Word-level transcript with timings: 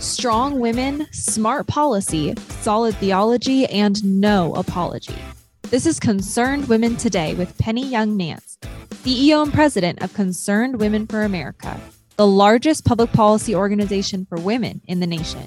Strong 0.00 0.60
women, 0.60 1.08
smart 1.10 1.66
policy, 1.66 2.32
solid 2.60 2.94
theology, 2.96 3.66
and 3.66 4.02
no 4.04 4.54
apology. 4.54 5.16
This 5.62 5.86
is 5.86 5.98
Concerned 5.98 6.68
Women 6.68 6.96
Today 6.96 7.34
with 7.34 7.58
Penny 7.58 7.84
Young 7.84 8.16
Nance, 8.16 8.58
CEO 9.02 9.42
and 9.42 9.52
President 9.52 10.00
of 10.00 10.14
Concerned 10.14 10.78
Women 10.78 11.08
for 11.08 11.24
America, 11.24 11.80
the 12.16 12.28
largest 12.28 12.84
public 12.84 13.12
policy 13.12 13.56
organization 13.56 14.24
for 14.24 14.38
women 14.38 14.80
in 14.86 15.00
the 15.00 15.06
nation. 15.06 15.42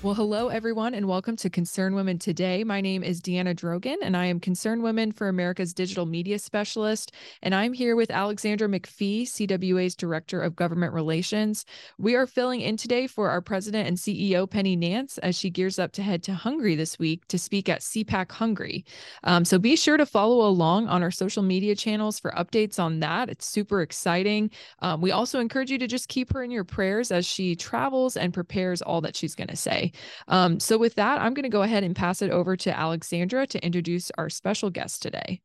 Well, 0.00 0.14
hello, 0.14 0.46
everyone, 0.46 0.94
and 0.94 1.08
welcome 1.08 1.34
to 1.38 1.50
Concern 1.50 1.96
Women 1.96 2.20
Today. 2.20 2.62
My 2.62 2.80
name 2.80 3.02
is 3.02 3.20
Deanna 3.20 3.52
Drogan, 3.52 3.96
and 4.00 4.16
I 4.16 4.26
am 4.26 4.38
Concern 4.38 4.80
Women 4.80 5.10
for 5.10 5.26
America's 5.26 5.74
digital 5.74 6.06
media 6.06 6.38
specialist. 6.38 7.10
And 7.42 7.52
I'm 7.52 7.72
here 7.72 7.96
with 7.96 8.12
Alexandra 8.12 8.68
McPhee, 8.68 9.22
CWA's 9.22 9.96
Director 9.96 10.40
of 10.40 10.54
Government 10.54 10.92
Relations. 10.92 11.66
We 11.98 12.14
are 12.14 12.28
filling 12.28 12.60
in 12.60 12.76
today 12.76 13.08
for 13.08 13.28
our 13.28 13.40
President 13.40 13.88
and 13.88 13.96
CEO, 13.96 14.48
Penny 14.48 14.76
Nance, 14.76 15.18
as 15.18 15.36
she 15.36 15.50
gears 15.50 15.80
up 15.80 15.90
to 15.92 16.02
head 16.04 16.22
to 16.22 16.32
Hungary 16.34 16.76
this 16.76 17.00
week 17.00 17.26
to 17.26 17.36
speak 17.36 17.68
at 17.68 17.80
CPAC 17.80 18.30
Hungary. 18.30 18.84
Um, 19.24 19.44
so 19.44 19.58
be 19.58 19.74
sure 19.74 19.96
to 19.96 20.06
follow 20.06 20.46
along 20.46 20.86
on 20.86 21.02
our 21.02 21.10
social 21.10 21.42
media 21.42 21.74
channels 21.74 22.20
for 22.20 22.30
updates 22.30 22.78
on 22.78 23.00
that. 23.00 23.30
It's 23.30 23.46
super 23.46 23.82
exciting. 23.82 24.52
Um, 24.78 25.00
we 25.00 25.10
also 25.10 25.40
encourage 25.40 25.72
you 25.72 25.78
to 25.78 25.88
just 25.88 26.08
keep 26.08 26.32
her 26.34 26.44
in 26.44 26.52
your 26.52 26.62
prayers 26.62 27.10
as 27.10 27.26
she 27.26 27.56
travels 27.56 28.16
and 28.16 28.32
prepares 28.32 28.80
all 28.80 29.00
that 29.00 29.16
she's 29.16 29.34
going 29.34 29.48
to 29.48 29.56
say. 29.56 29.88
Um, 30.28 30.60
so, 30.60 30.78
with 30.78 30.94
that, 30.96 31.20
I'm 31.20 31.34
going 31.34 31.44
to 31.44 31.48
go 31.48 31.62
ahead 31.62 31.84
and 31.84 31.94
pass 31.94 32.22
it 32.22 32.30
over 32.30 32.56
to 32.56 32.76
Alexandra 32.76 33.46
to 33.48 33.64
introduce 33.64 34.10
our 34.18 34.30
special 34.30 34.70
guest 34.70 35.02
today. 35.02 35.40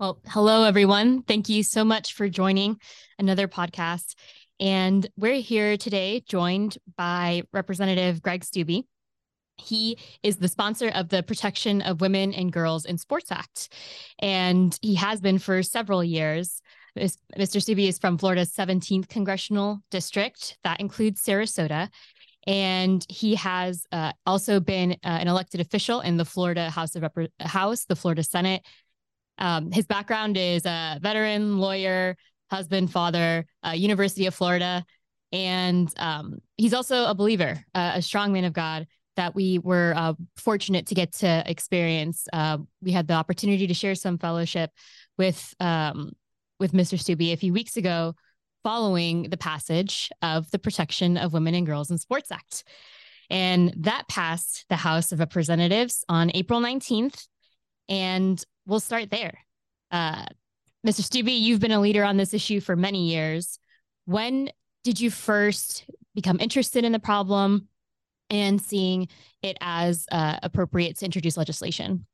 Well, 0.00 0.20
hello, 0.26 0.62
everyone. 0.62 1.22
Thank 1.22 1.48
you 1.48 1.62
so 1.62 1.84
much 1.84 2.14
for 2.14 2.28
joining 2.28 2.76
another 3.18 3.48
podcast. 3.48 4.14
And 4.60 5.08
we're 5.16 5.40
here 5.40 5.76
today 5.76 6.22
joined 6.26 6.78
by 6.96 7.42
Representative 7.52 8.22
Greg 8.22 8.44
Steube. 8.44 8.84
He 9.56 9.98
is 10.22 10.36
the 10.36 10.48
sponsor 10.48 10.88
of 10.88 11.08
the 11.08 11.22
Protection 11.22 11.82
of 11.82 12.00
Women 12.00 12.32
and 12.32 12.52
Girls 12.52 12.84
in 12.84 12.96
Sports 12.96 13.32
Act, 13.32 13.72
and 14.20 14.78
he 14.82 14.94
has 14.94 15.20
been 15.20 15.38
for 15.38 15.62
several 15.62 16.02
years. 16.02 16.60
Mr. 16.96 17.18
Steube 17.36 17.88
is 17.88 17.98
from 17.98 18.18
Florida's 18.18 18.52
17th 18.52 19.08
congressional 19.08 19.80
district. 19.90 20.58
That 20.64 20.80
includes 20.80 21.22
Sarasota 21.22 21.88
and 22.48 23.04
he 23.10 23.34
has 23.34 23.84
uh, 23.92 24.10
also 24.24 24.58
been 24.58 24.92
uh, 24.92 24.96
an 25.04 25.28
elected 25.28 25.60
official 25.60 26.00
in 26.00 26.16
the 26.16 26.24
Florida 26.24 26.70
House 26.70 26.96
of 26.96 27.02
Rep- 27.02 27.30
House, 27.38 27.84
the 27.84 27.94
Florida 27.94 28.22
Senate. 28.22 28.62
Um, 29.36 29.70
his 29.70 29.86
background 29.86 30.38
is 30.38 30.64
a 30.64 30.98
veteran 31.00 31.58
lawyer, 31.58 32.16
husband, 32.50 32.90
father, 32.90 33.44
uh, 33.64 33.72
University 33.72 34.24
of 34.24 34.34
Florida, 34.34 34.82
and 35.30 35.92
um, 35.98 36.38
he's 36.56 36.72
also 36.72 37.04
a 37.04 37.14
believer, 37.14 37.62
uh, 37.74 37.92
a 37.96 38.02
strong 38.02 38.32
man 38.32 38.44
of 38.44 38.54
God 38.54 38.86
that 39.16 39.34
we 39.34 39.58
were 39.58 39.92
uh, 39.94 40.14
fortunate 40.36 40.86
to 40.86 40.94
get 40.94 41.12
to 41.12 41.42
experience. 41.44 42.26
Uh, 42.32 42.58
we 42.80 42.92
had 42.92 43.06
the 43.06 43.14
opportunity 43.14 43.66
to 43.66 43.74
share 43.74 43.94
some 43.94 44.16
fellowship 44.16 44.70
with 45.18 45.54
um, 45.60 46.12
with 46.58 46.72
Mr. 46.72 46.98
Steube 46.98 47.30
a 47.30 47.36
few 47.36 47.52
weeks 47.52 47.76
ago 47.76 48.14
following 48.62 49.24
the 49.30 49.36
passage 49.36 50.10
of 50.22 50.50
the 50.50 50.58
Protection 50.58 51.16
of 51.16 51.32
Women 51.32 51.54
and 51.54 51.66
Girls 51.66 51.90
in 51.90 51.98
Sports 51.98 52.30
Act. 52.30 52.64
And 53.30 53.74
that 53.78 54.08
passed 54.08 54.64
the 54.68 54.76
House 54.76 55.12
of 55.12 55.20
Representatives 55.20 56.04
on 56.08 56.30
April 56.34 56.60
19th. 56.60 57.26
And 57.88 58.42
we'll 58.66 58.80
start 58.80 59.10
there. 59.10 59.38
Uh, 59.90 60.26
Mr. 60.86 61.02
Steube, 61.02 61.38
you've 61.38 61.60
been 61.60 61.72
a 61.72 61.80
leader 61.80 62.04
on 62.04 62.16
this 62.16 62.34
issue 62.34 62.60
for 62.60 62.76
many 62.76 63.10
years. 63.10 63.58
When 64.04 64.50
did 64.84 65.00
you 65.00 65.10
first 65.10 65.84
become 66.14 66.40
interested 66.40 66.84
in 66.84 66.92
the 66.92 66.98
problem 66.98 67.68
and 68.30 68.60
seeing 68.60 69.08
it 69.42 69.56
as 69.60 70.06
uh, 70.12 70.38
appropriate 70.42 70.98
to 70.98 71.04
introduce 71.04 71.36
legislation? 71.36 72.06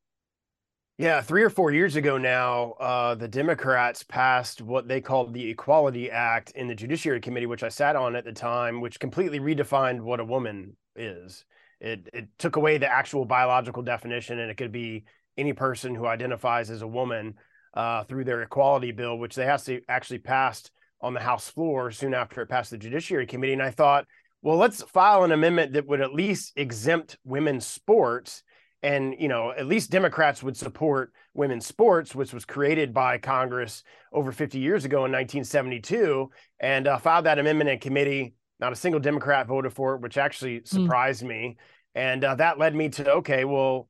Yeah, 0.96 1.22
three 1.22 1.42
or 1.42 1.50
four 1.50 1.72
years 1.72 1.96
ago 1.96 2.18
now, 2.18 2.72
uh, 2.78 3.16
the 3.16 3.26
Democrats 3.26 4.04
passed 4.04 4.62
what 4.62 4.86
they 4.86 5.00
called 5.00 5.34
the 5.34 5.50
Equality 5.50 6.08
Act 6.08 6.52
in 6.52 6.68
the 6.68 6.74
Judiciary 6.74 7.20
Committee, 7.20 7.46
which 7.46 7.64
I 7.64 7.68
sat 7.68 7.96
on 7.96 8.14
at 8.14 8.24
the 8.24 8.32
time, 8.32 8.80
which 8.80 9.00
completely 9.00 9.40
redefined 9.40 10.00
what 10.02 10.20
a 10.20 10.24
woman 10.24 10.76
is. 10.94 11.44
It 11.80 12.08
it 12.12 12.28
took 12.38 12.54
away 12.54 12.78
the 12.78 12.90
actual 12.90 13.24
biological 13.24 13.82
definition, 13.82 14.38
and 14.38 14.48
it 14.48 14.56
could 14.56 14.70
be 14.70 15.02
any 15.36 15.52
person 15.52 15.96
who 15.96 16.06
identifies 16.06 16.70
as 16.70 16.82
a 16.82 16.86
woman 16.86 17.34
uh, 17.74 18.04
through 18.04 18.24
their 18.24 18.42
equality 18.42 18.92
bill, 18.92 19.18
which 19.18 19.34
they 19.34 19.46
have 19.46 19.64
to 19.64 19.80
actually 19.88 20.20
passed 20.20 20.70
on 21.00 21.12
the 21.12 21.18
House 21.18 21.48
floor 21.48 21.90
soon 21.90 22.14
after 22.14 22.40
it 22.40 22.46
passed 22.46 22.70
the 22.70 22.78
Judiciary 22.78 23.26
Committee. 23.26 23.52
And 23.52 23.62
I 23.62 23.72
thought, 23.72 24.06
well, 24.42 24.58
let's 24.58 24.80
file 24.82 25.24
an 25.24 25.32
amendment 25.32 25.72
that 25.72 25.88
would 25.88 26.00
at 26.00 26.14
least 26.14 26.52
exempt 26.54 27.18
women's 27.24 27.66
sports 27.66 28.44
and 28.84 29.16
you 29.18 29.28
know 29.28 29.50
at 29.50 29.66
least 29.66 29.90
democrats 29.90 30.42
would 30.42 30.56
support 30.56 31.12
women's 31.32 31.66
sports 31.66 32.14
which 32.14 32.32
was 32.32 32.44
created 32.44 32.92
by 32.92 33.18
congress 33.18 33.82
over 34.12 34.30
50 34.30 34.58
years 34.58 34.84
ago 34.84 34.98
in 34.98 35.10
1972 35.10 36.30
and 36.60 36.86
uh, 36.86 36.98
filed 36.98 37.24
that 37.24 37.38
amendment 37.38 37.70
in 37.70 37.78
committee 37.78 38.34
not 38.60 38.72
a 38.72 38.76
single 38.76 39.00
democrat 39.00 39.48
voted 39.48 39.72
for 39.72 39.94
it 39.94 40.02
which 40.02 40.18
actually 40.18 40.58
hmm. 40.58 40.64
surprised 40.64 41.24
mm. 41.24 41.28
me 41.28 41.56
and 41.94 42.24
uh, 42.24 42.34
that 42.34 42.58
led 42.58 42.74
me 42.74 42.88
to 42.90 43.10
okay 43.10 43.44
well 43.44 43.88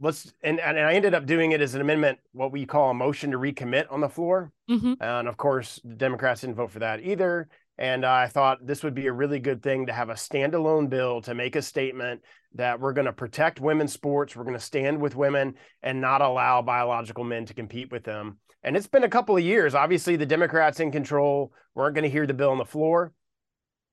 let's 0.00 0.32
and, 0.42 0.60
and 0.60 0.78
i 0.78 0.92
ended 0.92 1.14
up 1.14 1.24
doing 1.24 1.52
it 1.52 1.62
as 1.62 1.74
an 1.74 1.80
amendment 1.80 2.18
what 2.32 2.52
we 2.52 2.66
call 2.66 2.90
a 2.90 2.94
motion 2.94 3.30
to 3.30 3.38
recommit 3.38 3.90
on 3.90 4.00
the 4.00 4.08
floor 4.08 4.52
mm-hmm. 4.70 4.94
and 5.00 5.28
of 5.28 5.36
course 5.38 5.80
the 5.82 5.94
democrats 5.94 6.42
didn't 6.42 6.56
vote 6.56 6.70
for 6.70 6.80
that 6.80 7.00
either 7.00 7.48
and 7.78 8.04
I 8.04 8.26
thought 8.28 8.66
this 8.66 8.82
would 8.82 8.94
be 8.94 9.06
a 9.06 9.12
really 9.12 9.38
good 9.38 9.62
thing 9.62 9.86
to 9.86 9.92
have 9.92 10.08
a 10.08 10.14
standalone 10.14 10.88
bill 10.88 11.20
to 11.22 11.34
make 11.34 11.56
a 11.56 11.62
statement 11.62 12.22
that 12.54 12.80
we're 12.80 12.94
going 12.94 13.06
to 13.06 13.12
protect 13.12 13.60
women's 13.60 13.92
sports, 13.92 14.34
we're 14.34 14.44
going 14.44 14.54
to 14.54 14.60
stand 14.60 15.00
with 15.00 15.14
women 15.14 15.54
and 15.82 16.00
not 16.00 16.22
allow 16.22 16.62
biological 16.62 17.24
men 17.24 17.44
to 17.46 17.54
compete 17.54 17.92
with 17.92 18.04
them. 18.04 18.38
And 18.62 18.76
it's 18.76 18.86
been 18.86 19.04
a 19.04 19.08
couple 19.08 19.36
of 19.36 19.42
years. 19.42 19.74
Obviously, 19.74 20.16
the 20.16 20.26
Democrats 20.26 20.80
in 20.80 20.90
control 20.90 21.52
weren't 21.74 21.94
going 21.94 22.04
to 22.04 22.10
hear 22.10 22.26
the 22.26 22.34
bill 22.34 22.50
on 22.50 22.58
the 22.58 22.64
floor. 22.64 23.12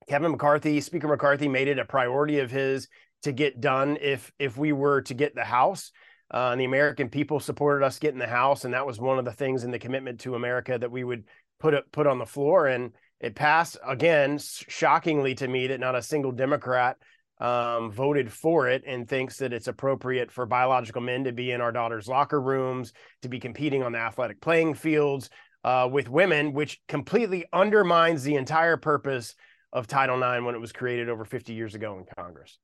Kevin 0.08 0.32
McCarthy, 0.32 0.82
Speaker 0.82 1.08
McCarthy, 1.08 1.48
made 1.48 1.68
it 1.68 1.80
a 1.80 1.86
priority 1.86 2.40
of 2.40 2.52
his 2.52 2.88
to 3.24 3.32
get 3.32 3.62
done 3.62 3.98
if 4.02 4.32
if 4.40 4.58
we 4.58 4.72
were 4.72 5.02
to 5.02 5.14
get 5.14 5.36
the 5.36 5.44
House. 5.44 5.92
Uh, 6.34 6.50
and 6.52 6.60
the 6.60 6.66
American 6.66 7.10
people 7.10 7.40
supported 7.40 7.86
us 7.86 8.00
getting 8.00 8.20
the 8.20 8.26
House, 8.26 8.66
and 8.66 8.74
that 8.74 8.88
was 8.88 9.00
one 9.00 9.20
of 9.20 9.26
the 9.26 9.32
things 9.32 9.64
in 9.64 9.72
the 9.72 9.78
commitment 9.78 10.22
to 10.22 10.36
America 10.36 10.78
that 10.78 10.92
we 10.92 11.04
would 11.04 11.26
put 11.60 11.74
it 11.74 11.84
put 11.92 12.08
on 12.08 12.18
the 12.18 12.26
floor. 12.26 12.68
And 12.68 12.94
it 13.19 13.35
passed 13.35 13.78
again, 13.85 14.40
shockingly 14.40 15.35
to 15.35 15.47
me 15.47 15.68
that 15.68 15.79
not 15.79 15.96
a 15.96 16.01
single 16.01 16.31
Democrat 16.31 16.97
um, 17.40 17.91
voted 17.91 18.31
for 18.31 18.69
it 18.69 18.84
and 18.85 19.07
thinks 19.07 19.38
that 19.38 19.53
it's 19.53 19.68
appropriate 19.68 20.31
for 20.31 20.46
biological 20.46 21.01
men 21.01 21.24
to 21.25 21.31
be 21.31 21.51
in 21.51 21.62
our 21.62 21.72
daughters' 21.72 22.07
locker 22.07 22.40
rooms, 22.40 22.94
to 23.22 23.29
be 23.29 23.40
competing 23.40 23.84
on 23.84 23.91
the 23.91 24.00
athletic 24.00 24.40
playing 24.41 24.74
fields 24.74 25.29
uh, 25.63 25.88
with 25.91 26.09
women, 26.09 26.53
which 26.53 26.81
completely 26.88 27.46
undermines 27.51 28.24
the 28.24 28.35
entire 28.35 28.78
purpose 28.78 29.35
of 29.72 29.88
Title 29.88 30.22
IX 30.22 30.45
when 30.45 30.56
it 30.56 30.62
was 30.62 30.72
created 30.72 31.09
over 31.09 31.25
50 31.25 31.53
years 31.53 31.75
ago 31.75 31.97
in 31.97 32.06
Congress. 32.18 32.59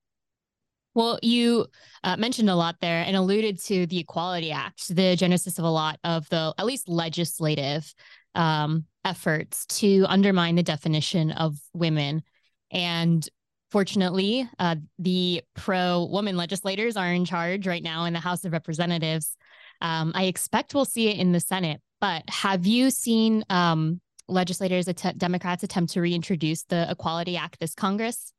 Well, 0.96 1.20
you 1.22 1.68
uh, 2.04 2.18
mentioned 2.18 2.50
a 2.50 2.56
lot 2.56 2.76
there 2.82 3.04
and 3.04 3.16
alluded 3.16 3.60
to 3.66 3.86
the 3.86 4.00
Equality 4.00 4.52
Act, 4.52 4.94
the 4.96 5.16
genesis 5.16 5.60
of 5.60 5.66
a 5.66 5.70
lot 5.70 6.00
of 6.04 6.28
the 6.30 6.54
at 6.58 6.66
least 6.66 6.90
legislative 6.90 7.94
um, 8.36 8.86
efforts 9.06 9.66
to 9.66 10.06
undermine 10.08 10.56
the 10.56 10.64
definition 10.64 11.32
of 11.32 11.58
women. 11.74 12.24
And 12.72 13.28
fortunately, 13.72 14.50
uh, 14.60 14.76
the 14.98 15.44
pro 15.56 16.06
woman 16.06 16.38
legislators 16.38 16.98
are 16.98 17.12
in 17.12 17.26
charge 17.26 17.68
right 17.68 17.84
now 17.84 18.06
in 18.06 18.14
the 18.14 18.20
House 18.20 18.46
of 18.46 18.52
Representatives. 18.52 19.36
Um, 19.82 20.12
I 20.16 20.24
expect 20.26 20.74
we'll 20.74 20.86
see 20.86 21.10
it 21.10 21.18
in 21.18 21.32
the 21.32 21.40
Senate. 21.40 21.82
But 22.02 22.24
have 22.30 22.66
you 22.66 22.92
seen 22.92 23.44
um, 23.50 24.02
legislators, 24.28 24.88
att- 24.88 25.18
Democrats 25.18 25.64
attempt 25.64 25.94
to 25.94 26.02
reintroduce 26.02 26.64
the 26.64 26.90
Equality 26.90 27.38
Act 27.38 27.60
this 27.60 27.76
Congress? 27.76 28.34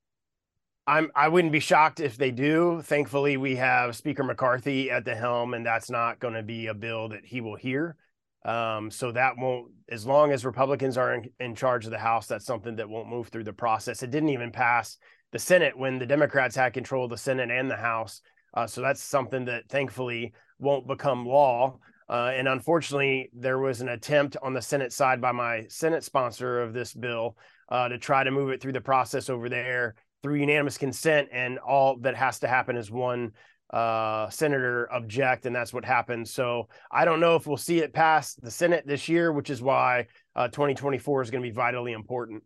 I'm 0.86 1.10
I 1.14 1.28
wouldn't 1.28 1.52
be 1.52 1.60
shocked 1.60 2.00
if 2.00 2.16
they 2.16 2.30
do. 2.30 2.82
Thankfully, 2.82 3.36
we 3.36 3.56
have 3.56 3.94
Speaker 3.94 4.24
McCarthy 4.24 4.90
at 4.90 5.04
the 5.04 5.14
helm, 5.14 5.54
and 5.54 5.64
that's 5.64 5.90
not 5.90 6.18
going 6.18 6.34
to 6.34 6.42
be 6.42 6.66
a 6.66 6.74
bill 6.74 7.10
that 7.10 7.24
he 7.24 7.40
will 7.40 7.54
hear. 7.54 7.96
Um, 8.44 8.90
so 8.90 9.12
that 9.12 9.36
won't, 9.36 9.72
as 9.90 10.06
long 10.06 10.32
as 10.32 10.44
Republicans 10.44 10.96
are 10.96 11.14
in, 11.14 11.30
in, 11.40 11.54
charge 11.54 11.84
of 11.84 11.90
the 11.90 11.98
House, 11.98 12.26
that's 12.26 12.46
something 12.46 12.76
that 12.76 12.88
won't 12.88 13.08
move 13.08 13.28
through 13.28 13.44
the 13.44 13.52
process. 13.52 14.02
It 14.02 14.10
didn't 14.10 14.30
even 14.30 14.50
pass 14.50 14.96
the 15.32 15.38
Senate 15.38 15.76
when 15.76 15.98
the 15.98 16.06
Democrats 16.06 16.56
had 16.56 16.72
control 16.72 17.04
of 17.04 17.10
the 17.10 17.18
Senate 17.18 17.50
and 17.50 17.70
the 17.70 17.76
House. 17.76 18.22
Uh, 18.54 18.66
so 18.66 18.80
that's 18.80 19.02
something 19.02 19.44
that 19.44 19.68
thankfully 19.68 20.32
won't 20.58 20.86
become 20.86 21.26
law. 21.26 21.78
Uh, 22.08 22.32
and 22.34 22.48
unfortunately, 22.48 23.30
there 23.32 23.58
was 23.58 23.80
an 23.80 23.90
attempt 23.90 24.36
on 24.42 24.54
the 24.54 24.62
Senate 24.62 24.92
side 24.92 25.20
by 25.20 25.32
my 25.32 25.64
Senate 25.68 26.02
sponsor 26.02 26.60
of 26.60 26.72
this 26.72 26.92
bill 26.92 27.36
uh, 27.68 27.88
to 27.88 27.98
try 27.98 28.24
to 28.24 28.30
move 28.30 28.50
it 28.50 28.60
through 28.60 28.72
the 28.72 28.80
process 28.80 29.28
over 29.30 29.48
there 29.48 29.94
through 30.22 30.34
unanimous 30.36 30.76
consent. 30.76 31.28
And 31.30 31.58
all 31.58 31.98
that 32.00 32.16
has 32.16 32.40
to 32.40 32.48
happen 32.48 32.76
is 32.76 32.90
one 32.90 33.32
uh, 33.72 34.28
senator 34.30 34.92
object, 34.92 35.46
and 35.46 35.54
that's 35.54 35.72
what 35.72 35.84
happened. 35.84 36.28
So 36.28 36.68
I 36.90 37.04
don't 37.04 37.20
know 37.20 37.36
if 37.36 37.46
we'll 37.46 37.56
see 37.56 37.78
it 37.78 37.92
pass 37.92 38.34
the 38.34 38.50
Senate 38.50 38.86
this 38.86 39.08
year, 39.08 39.32
which 39.32 39.50
is 39.50 39.62
why 39.62 40.06
uh, 40.34 40.48
2024 40.48 41.22
is 41.22 41.30
going 41.30 41.42
to 41.42 41.48
be 41.48 41.54
vitally 41.54 41.92
important. 41.92 42.42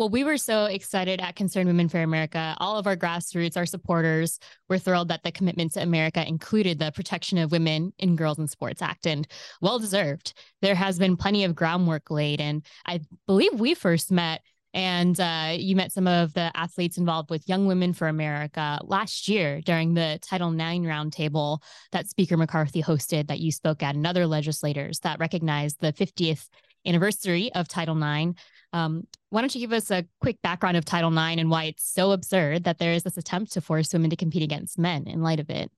Well, 0.00 0.08
we 0.08 0.24
were 0.24 0.38
so 0.38 0.64
excited 0.64 1.20
at 1.20 1.36
Concerned 1.36 1.66
Women 1.66 1.90
for 1.90 2.00
America. 2.00 2.56
All 2.58 2.78
of 2.78 2.86
our 2.86 2.96
grassroots, 2.96 3.58
our 3.58 3.66
supporters 3.66 4.38
were 4.66 4.78
thrilled 4.78 5.08
that 5.08 5.22
the 5.24 5.30
Commitment 5.30 5.74
to 5.74 5.82
America 5.82 6.26
included 6.26 6.78
the 6.78 6.90
Protection 6.90 7.36
of 7.36 7.52
Women 7.52 7.92
in 7.98 8.16
Girls 8.16 8.38
in 8.38 8.48
Sports 8.48 8.80
Act 8.80 9.06
and 9.06 9.28
well 9.60 9.78
deserved. 9.78 10.32
There 10.62 10.74
has 10.74 10.98
been 10.98 11.18
plenty 11.18 11.44
of 11.44 11.54
groundwork 11.54 12.10
laid. 12.10 12.40
And 12.40 12.64
I 12.86 13.00
believe 13.26 13.60
we 13.60 13.74
first 13.74 14.10
met 14.10 14.40
and 14.72 15.18
uh, 15.18 15.54
you 15.56 15.74
met 15.74 15.92
some 15.92 16.06
of 16.06 16.32
the 16.32 16.50
athletes 16.54 16.96
involved 16.96 17.30
with 17.30 17.48
Young 17.48 17.66
Women 17.66 17.92
for 17.92 18.08
America 18.08 18.78
last 18.84 19.28
year 19.28 19.60
during 19.60 19.94
the 19.94 20.18
Title 20.22 20.52
IX 20.52 20.86
roundtable 20.86 21.60
that 21.92 22.08
Speaker 22.08 22.36
McCarthy 22.36 22.82
hosted, 22.82 23.28
that 23.28 23.40
you 23.40 23.50
spoke 23.50 23.82
at, 23.82 23.94
and 23.94 24.06
other 24.06 24.26
legislators 24.26 25.00
that 25.00 25.18
recognized 25.18 25.80
the 25.80 25.92
50th 25.92 26.48
anniversary 26.86 27.52
of 27.54 27.68
Title 27.68 28.00
IX. 28.00 28.32
Um, 28.72 29.06
why 29.30 29.40
don't 29.40 29.54
you 29.54 29.60
give 29.60 29.72
us 29.72 29.90
a 29.90 30.06
quick 30.20 30.40
background 30.42 30.76
of 30.76 30.84
Title 30.84 31.10
IX 31.10 31.40
and 31.40 31.50
why 31.50 31.64
it's 31.64 31.92
so 31.92 32.12
absurd 32.12 32.64
that 32.64 32.78
there 32.78 32.92
is 32.92 33.02
this 33.02 33.16
attempt 33.16 33.52
to 33.52 33.60
force 33.60 33.92
women 33.92 34.10
to 34.10 34.16
compete 34.16 34.42
against 34.42 34.78
men 34.78 35.08
in 35.08 35.22
light 35.22 35.40
of 35.40 35.50
it? 35.50 35.70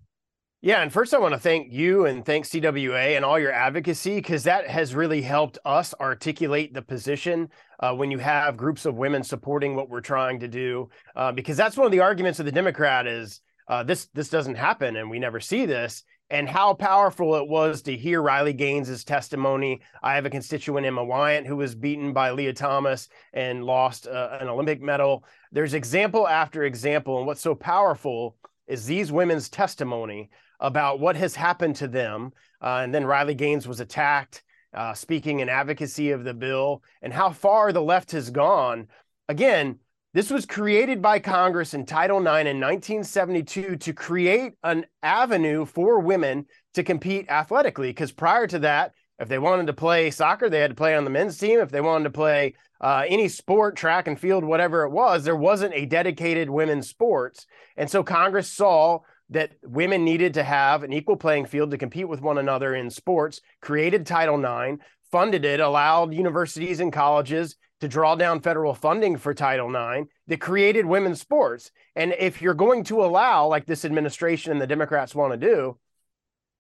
Yeah, 0.65 0.81
and 0.81 0.93
first 0.93 1.13
I 1.13 1.19
want 1.19 1.35
to 1.35 1.41
thank 1.41 1.73
you 1.73 2.07
and 2.07 2.25
thank 2.25 2.45
CWA 2.45 3.17
and 3.17 3.25
all 3.25 3.37
your 3.37 3.51
advocacy 3.51 4.15
because 4.15 4.45
that 4.45 4.69
has 4.69 4.95
really 4.95 5.21
helped 5.21 5.59
us 5.65 5.93
articulate 5.99 6.73
the 6.73 6.83
position 6.83 7.49
uh, 7.81 7.93
when 7.93 8.13
you 8.13 8.19
have 8.19 8.57
groups 8.57 8.87
of 8.87 8.95
women 8.95 9.25
supporting 9.25 9.75
what 9.75 9.91
we're 9.91 10.01
trying 10.01 10.39
to 10.39 10.47
do. 10.47 10.89
Uh, 11.17 11.33
because 11.33 11.57
that's 11.57 11.77
one 11.77 11.87
of 11.87 11.91
the 11.91 11.99
arguments 11.99 12.39
of 12.39 12.47
the 12.47 12.53
Democrat 12.53 13.09
is 13.09 13.41
uh, 13.67 13.83
this 13.83 14.07
this 14.15 14.29
doesn't 14.29 14.55
happen 14.55 14.95
and 14.95 15.11
we 15.11 15.19
never 15.19 15.41
see 15.41 15.67
this 15.67 16.05
and 16.31 16.49
how 16.49 16.75
powerful 16.75 17.35
it 17.35 17.49
was 17.49 17.83
to 17.83 17.97
hear 17.97 18.23
Riley 18.23 18.53
Gaines' 18.53 19.03
testimony. 19.03 19.81
I 20.01 20.15
have 20.15 20.27
a 20.27 20.31
constituent, 20.31 20.87
Emma 20.87 21.05
Weyant, 21.05 21.45
who 21.45 21.57
was 21.57 21.75
beaten 21.75 22.13
by 22.13 22.31
Lia 22.31 22.53
Thomas 22.53 23.09
and 23.33 23.65
lost 23.65 24.07
uh, 24.07 24.39
an 24.41 24.47
Olympic 24.47 24.81
medal. 24.81 25.25
There's 25.51 25.75
example 25.75 26.29
after 26.29 26.63
example. 26.63 27.19
And 27.19 27.27
what's 27.27 27.41
so 27.41 27.57
powerful 27.57 28.37
is 28.69 28.87
these 28.87 29.11
women's 29.11 29.49
testimony 29.49 30.31
about 30.63 31.01
what 31.01 31.17
has 31.17 31.35
happened 31.35 31.77
to 31.77 31.89
them. 31.89 32.33
Uh, 32.63 32.81
and 32.83 32.95
then 32.95 33.05
Riley 33.05 33.35
Gaines 33.35 33.69
was 33.69 33.81
attacked, 33.81 34.43
uh, 34.73 34.95
speaking 34.95 35.41
in 35.41 35.51
advocacy 35.51 36.13
of 36.13 36.25
the 36.25 36.33
bill, 36.33 36.83
and 37.03 37.13
how 37.13 37.31
far 37.31 37.73
the 37.73 37.83
left 37.83 38.13
has 38.13 38.31
gone. 38.31 38.87
Again, 39.29 39.81
this 40.15 40.31
was 40.31 40.47
created 40.47 41.03
by 41.03 41.19
Congress 41.19 41.75
in 41.75 41.85
Title 41.85 42.19
IX 42.19 42.49
in 42.49 42.61
1972 42.61 43.77
to 43.77 43.93
create 43.93 44.53
an 44.63 44.87
avenue 45.03 45.65
for 45.65 45.99
women 45.99 46.47
to 46.75 46.85
compete 46.85 47.29
athletically. 47.29 47.89
Because 47.89 48.13
prior 48.13 48.47
to 48.47 48.61
that, 48.61 48.93
if 49.19 49.29
they 49.29 49.39
wanted 49.39 49.67
to 49.69 49.73
play 49.73 50.11
soccer, 50.11 50.49
they 50.49 50.61
had 50.61 50.71
to 50.71 50.77
play 50.77 50.95
on 50.95 51.05
the 51.05 51.11
men's 51.11 51.39
team. 51.39 51.61
If 51.61 51.71
they 51.71 51.81
wanted 51.81 52.05
to 52.05 52.11
play 52.11 52.55
uh, 52.81 53.05
any 53.09 53.29
sport, 53.29 53.75
track 53.77 54.07
and 54.07 54.19
field, 54.19 54.45
whatever 54.45 54.85
it 54.85 54.91
was, 54.91 55.25
there 55.25 55.37
wasn't 55.37 55.75
a 55.75 55.87
dedicated 55.87 56.51
women's 56.51 56.89
sports. 56.89 57.47
And 57.77 57.91
so 57.91 58.03
Congress 58.03 58.51
saw 58.51 59.01
that 59.31 59.53
women 59.63 60.05
needed 60.05 60.35
to 60.35 60.43
have 60.43 60.83
an 60.83 60.93
equal 60.93 61.17
playing 61.17 61.47
field 61.47 61.71
to 61.71 61.79
compete 61.79 62.09
with 62.09 62.21
one 62.21 62.39
another 62.39 62.75
in 62.75 62.91
sports, 62.91 63.41
created 63.61 64.07
Title 64.07 64.39
IX, 64.39 64.83
funded 65.11 65.45
it, 65.45 65.61
allowed 65.61 66.15
universities 66.15 66.81
and 66.81 66.93
colleges 66.93 67.57
to 67.81 67.89
draw 67.89 68.15
down 68.15 68.41
federal 68.41 68.75
funding 68.75 69.17
for 69.17 69.35
Title 69.35 69.69
IX 69.69 70.09
that 70.29 70.41
created 70.41 70.87
women's 70.87 71.21
sports. 71.21 71.71
And 71.97 72.15
if 72.19 72.41
you're 72.41 72.55
going 72.55 72.85
to 72.85 73.03
allow, 73.03 73.47
like 73.49 73.67
this 73.67 73.85
administration 73.85 74.53
and 74.53 74.61
the 74.61 74.67
Democrats 74.67 75.15
want 75.15 75.33
to 75.33 75.37
do, 75.37 75.79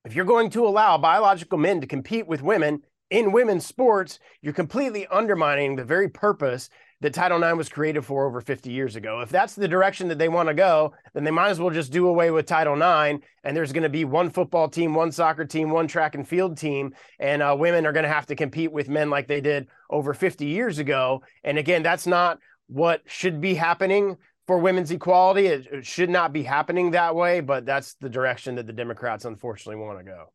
if 0.04 0.16
you're 0.16 0.24
going 0.24 0.50
to 0.50 0.66
allow 0.66 0.98
biological 0.98 1.58
men 1.58 1.80
to 1.80 1.86
compete 1.86 2.26
with 2.26 2.42
women 2.42 2.82
in 3.08 3.30
women's 3.30 3.64
sports, 3.64 4.18
you're 4.40 4.52
completely 4.52 5.06
undermining 5.06 5.76
the 5.76 5.84
very 5.84 6.08
purpose 6.08 6.70
that 7.02 7.12
Title 7.12 7.42
IX 7.42 7.56
was 7.56 7.68
created 7.68 8.04
for 8.04 8.26
over 8.26 8.40
50 8.40 8.70
years 8.70 8.94
ago. 8.94 9.20
If 9.20 9.28
that's 9.28 9.56
the 9.56 9.66
direction 9.66 10.06
that 10.08 10.18
they 10.18 10.28
want 10.28 10.48
to 10.48 10.54
go, 10.54 10.94
then 11.14 11.24
they 11.24 11.32
might 11.32 11.50
as 11.50 11.58
well 11.58 11.70
just 11.70 11.90
do 11.90 12.06
away 12.06 12.30
with 12.30 12.46
Title 12.46 12.76
IX. 12.76 13.24
And 13.42 13.56
there's 13.56 13.72
going 13.72 13.82
to 13.82 13.88
be 13.88 14.04
one 14.04 14.30
football 14.30 14.68
team, 14.68 14.94
one 14.94 15.10
soccer 15.10 15.44
team, 15.44 15.70
one 15.70 15.88
track 15.88 16.14
and 16.14 16.26
field 16.26 16.56
team, 16.56 16.94
and 17.18 17.42
uh, 17.42 17.56
women 17.58 17.86
are 17.86 17.92
going 17.92 18.04
to 18.04 18.08
have 18.08 18.26
to 18.26 18.36
compete 18.36 18.70
with 18.70 18.88
men 18.88 19.10
like 19.10 19.26
they 19.26 19.40
did 19.40 19.66
over 19.90 20.14
50 20.14 20.46
years 20.46 20.78
ago. 20.78 21.22
And 21.42 21.58
again, 21.58 21.82
that's 21.82 22.06
not 22.06 22.38
what 22.68 23.02
should 23.06 23.40
be 23.40 23.54
happening 23.54 24.16
for 24.46 24.58
women's 24.58 24.92
equality. 24.92 25.46
It, 25.46 25.66
it 25.72 25.84
should 25.84 26.08
not 26.08 26.32
be 26.32 26.44
happening 26.44 26.92
that 26.92 27.16
way, 27.16 27.40
but 27.40 27.66
that's 27.66 27.94
the 27.94 28.08
direction 28.08 28.54
that 28.54 28.68
the 28.68 28.72
Democrats 28.72 29.24
unfortunately 29.24 29.84
want 29.84 29.98
to 29.98 30.04
go. 30.04 30.26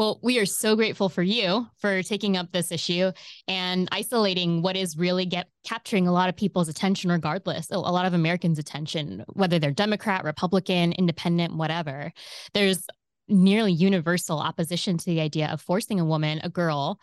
Well, 0.00 0.18
we 0.22 0.38
are 0.38 0.46
so 0.46 0.76
grateful 0.76 1.10
for 1.10 1.22
you 1.22 1.66
for 1.76 2.02
taking 2.02 2.38
up 2.38 2.52
this 2.52 2.72
issue 2.72 3.12
and 3.46 3.86
isolating 3.92 4.62
what 4.62 4.74
is 4.74 4.96
really 4.96 5.26
get 5.26 5.50
capturing 5.62 6.08
a 6.08 6.12
lot 6.12 6.30
of 6.30 6.36
people's 6.36 6.70
attention, 6.70 7.12
regardless, 7.12 7.70
a 7.70 7.78
lot 7.78 8.06
of 8.06 8.14
Americans' 8.14 8.58
attention, 8.58 9.26
whether 9.34 9.58
they're 9.58 9.70
Democrat, 9.72 10.24
Republican, 10.24 10.92
independent, 10.92 11.54
whatever. 11.54 12.14
There's 12.54 12.86
nearly 13.28 13.72
universal 13.72 14.38
opposition 14.38 14.96
to 14.96 15.04
the 15.04 15.20
idea 15.20 15.48
of 15.48 15.60
forcing 15.60 16.00
a 16.00 16.04
woman, 16.06 16.40
a 16.42 16.48
girl, 16.48 16.98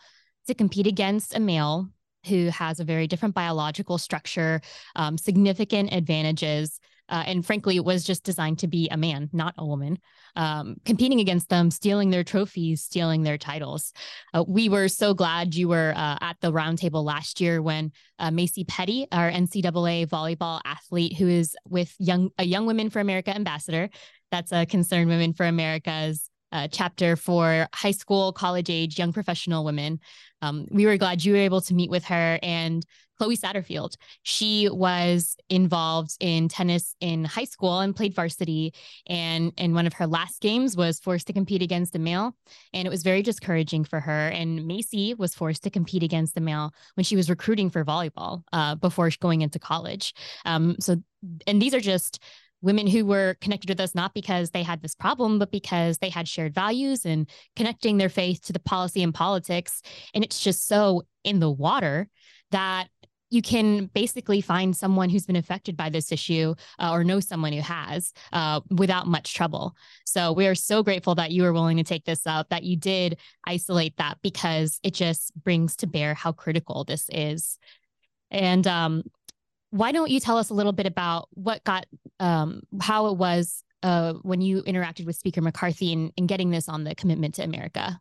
to 0.48 0.54
compete 0.54 0.88
against 0.88 1.36
a 1.36 1.38
male 1.38 1.88
who 2.26 2.48
has 2.48 2.80
a 2.80 2.84
very 2.84 3.06
different 3.06 3.36
biological 3.36 3.98
structure, 3.98 4.60
um, 4.96 5.16
significant 5.16 5.92
advantages 5.92 6.80
uh, 7.08 7.24
and 7.26 7.44
frankly, 7.44 7.76
it 7.76 7.84
was 7.84 8.04
just 8.04 8.24
designed 8.24 8.58
to 8.60 8.68
be 8.68 8.88
a 8.90 8.96
man, 8.96 9.30
not 9.32 9.54
a 9.58 9.66
woman, 9.66 9.98
um, 10.36 10.76
competing 10.84 11.20
against 11.20 11.48
them, 11.48 11.70
stealing 11.70 12.10
their 12.10 12.24
trophies, 12.24 12.82
stealing 12.82 13.22
their 13.22 13.38
titles. 13.38 13.92
Uh, 14.34 14.44
we 14.46 14.68
were 14.68 14.88
so 14.88 15.14
glad 15.14 15.54
you 15.54 15.68
were 15.68 15.92
uh, 15.96 16.18
at 16.20 16.36
the 16.40 16.52
roundtable 16.52 17.04
last 17.04 17.40
year 17.40 17.62
when 17.62 17.92
uh, 18.18 18.30
Macy 18.30 18.64
Petty, 18.64 19.06
our 19.12 19.30
NCAA 19.30 20.06
volleyball 20.06 20.60
athlete, 20.64 21.16
who 21.16 21.28
is 21.28 21.56
with 21.68 21.94
young 21.98 22.30
a 22.38 22.44
Young 22.44 22.66
Women 22.66 22.90
for 22.90 23.00
America 23.00 23.34
ambassador, 23.34 23.90
that's 24.30 24.52
a 24.52 24.66
Concerned 24.66 25.08
Women 25.08 25.32
for 25.32 25.46
America's 25.46 26.28
uh, 26.52 26.68
chapter 26.68 27.16
for 27.16 27.68
high 27.74 27.90
school, 27.90 28.32
college 28.32 28.70
age, 28.70 28.98
young 28.98 29.12
professional 29.12 29.64
women. 29.64 30.00
Um, 30.42 30.66
we 30.70 30.86
were 30.86 30.96
glad 30.96 31.24
you 31.24 31.32
were 31.32 31.38
able 31.38 31.60
to 31.62 31.74
meet 31.74 31.90
with 31.90 32.04
her 32.04 32.38
and 32.42 32.84
Chloe 33.18 33.36
Satterfield. 33.36 33.96
She 34.22 34.68
was 34.70 35.36
involved 35.50 36.16
in 36.20 36.48
tennis 36.48 36.94
in 37.00 37.24
high 37.24 37.44
school 37.44 37.80
and 37.80 37.94
played 37.94 38.14
varsity. 38.14 38.72
And 39.08 39.52
in 39.56 39.74
one 39.74 39.86
of 39.86 39.94
her 39.94 40.06
last 40.06 40.40
games 40.40 40.76
was 40.76 41.00
forced 41.00 41.26
to 41.26 41.32
compete 41.32 41.62
against 41.62 41.96
a 41.96 41.98
male. 41.98 42.36
And 42.72 42.86
it 42.86 42.90
was 42.90 43.02
very 43.02 43.22
discouraging 43.22 43.84
for 43.84 44.00
her. 44.00 44.28
And 44.28 44.66
Macy 44.66 45.14
was 45.14 45.34
forced 45.34 45.64
to 45.64 45.70
compete 45.70 46.02
against 46.02 46.36
a 46.36 46.40
male 46.40 46.72
when 46.94 47.04
she 47.04 47.16
was 47.16 47.28
recruiting 47.28 47.70
for 47.70 47.84
volleyball 47.84 48.42
uh, 48.52 48.76
before 48.76 49.10
going 49.20 49.42
into 49.42 49.58
college. 49.58 50.14
Um, 50.44 50.76
so, 50.78 50.96
and 51.46 51.60
these 51.60 51.74
are 51.74 51.80
just 51.80 52.22
women 52.60 52.86
who 52.86 53.04
were 53.06 53.36
connected 53.40 53.68
with 53.68 53.80
us 53.80 53.94
not 53.94 54.14
because 54.14 54.50
they 54.50 54.62
had 54.62 54.82
this 54.82 54.94
problem, 54.94 55.38
but 55.38 55.50
because 55.50 55.98
they 55.98 56.08
had 56.08 56.26
shared 56.26 56.54
values 56.54 57.04
and 57.04 57.28
connecting 57.56 57.98
their 57.98 58.08
faith 58.08 58.42
to 58.42 58.52
the 58.52 58.58
policy 58.58 59.02
and 59.02 59.14
politics. 59.14 59.82
And 60.14 60.24
it's 60.24 60.42
just 60.42 60.66
so 60.66 61.02
in 61.24 61.40
the 61.40 61.50
water 61.50 62.08
that 62.50 62.88
you 63.30 63.42
can 63.42 63.86
basically 63.86 64.40
find 64.40 64.74
someone 64.74 65.10
who's 65.10 65.26
been 65.26 65.36
affected 65.36 65.76
by 65.76 65.90
this 65.90 66.10
issue 66.10 66.54
uh, 66.78 66.90
or 66.90 67.04
know 67.04 67.20
someone 67.20 67.52
who 67.52 67.60
has 67.60 68.12
uh, 68.32 68.60
without 68.70 69.06
much 69.06 69.34
trouble. 69.34 69.74
So 70.06 70.32
we 70.32 70.46
are 70.46 70.54
so 70.54 70.82
grateful 70.82 71.14
that 71.16 71.30
you 71.30 71.42
were 71.42 71.52
willing 71.52 71.76
to 71.76 71.84
take 71.84 72.04
this 72.04 72.26
up, 72.26 72.48
that 72.48 72.64
you 72.64 72.76
did 72.76 73.18
isolate 73.46 73.96
that 73.98 74.18
because 74.22 74.80
it 74.82 74.94
just 74.94 75.32
brings 75.42 75.76
to 75.76 75.86
bear 75.86 76.14
how 76.14 76.32
critical 76.32 76.84
this 76.84 77.08
is. 77.12 77.58
And 78.30 78.66
um, 78.66 79.02
why 79.70 79.92
don't 79.92 80.10
you 80.10 80.20
tell 80.20 80.38
us 80.38 80.50
a 80.50 80.54
little 80.54 80.72
bit 80.72 80.86
about 80.86 81.28
what 81.32 81.62
got, 81.64 81.86
um, 82.20 82.62
how 82.80 83.06
it 83.08 83.16
was 83.16 83.62
uh, 83.82 84.14
when 84.22 84.40
you 84.40 84.62
interacted 84.62 85.06
with 85.06 85.16
Speaker 85.16 85.40
McCarthy 85.40 85.92
in, 85.92 86.12
in 86.16 86.26
getting 86.26 86.50
this 86.50 86.68
on 86.68 86.84
the 86.84 86.94
commitment 86.94 87.34
to 87.36 87.42
America? 87.42 88.00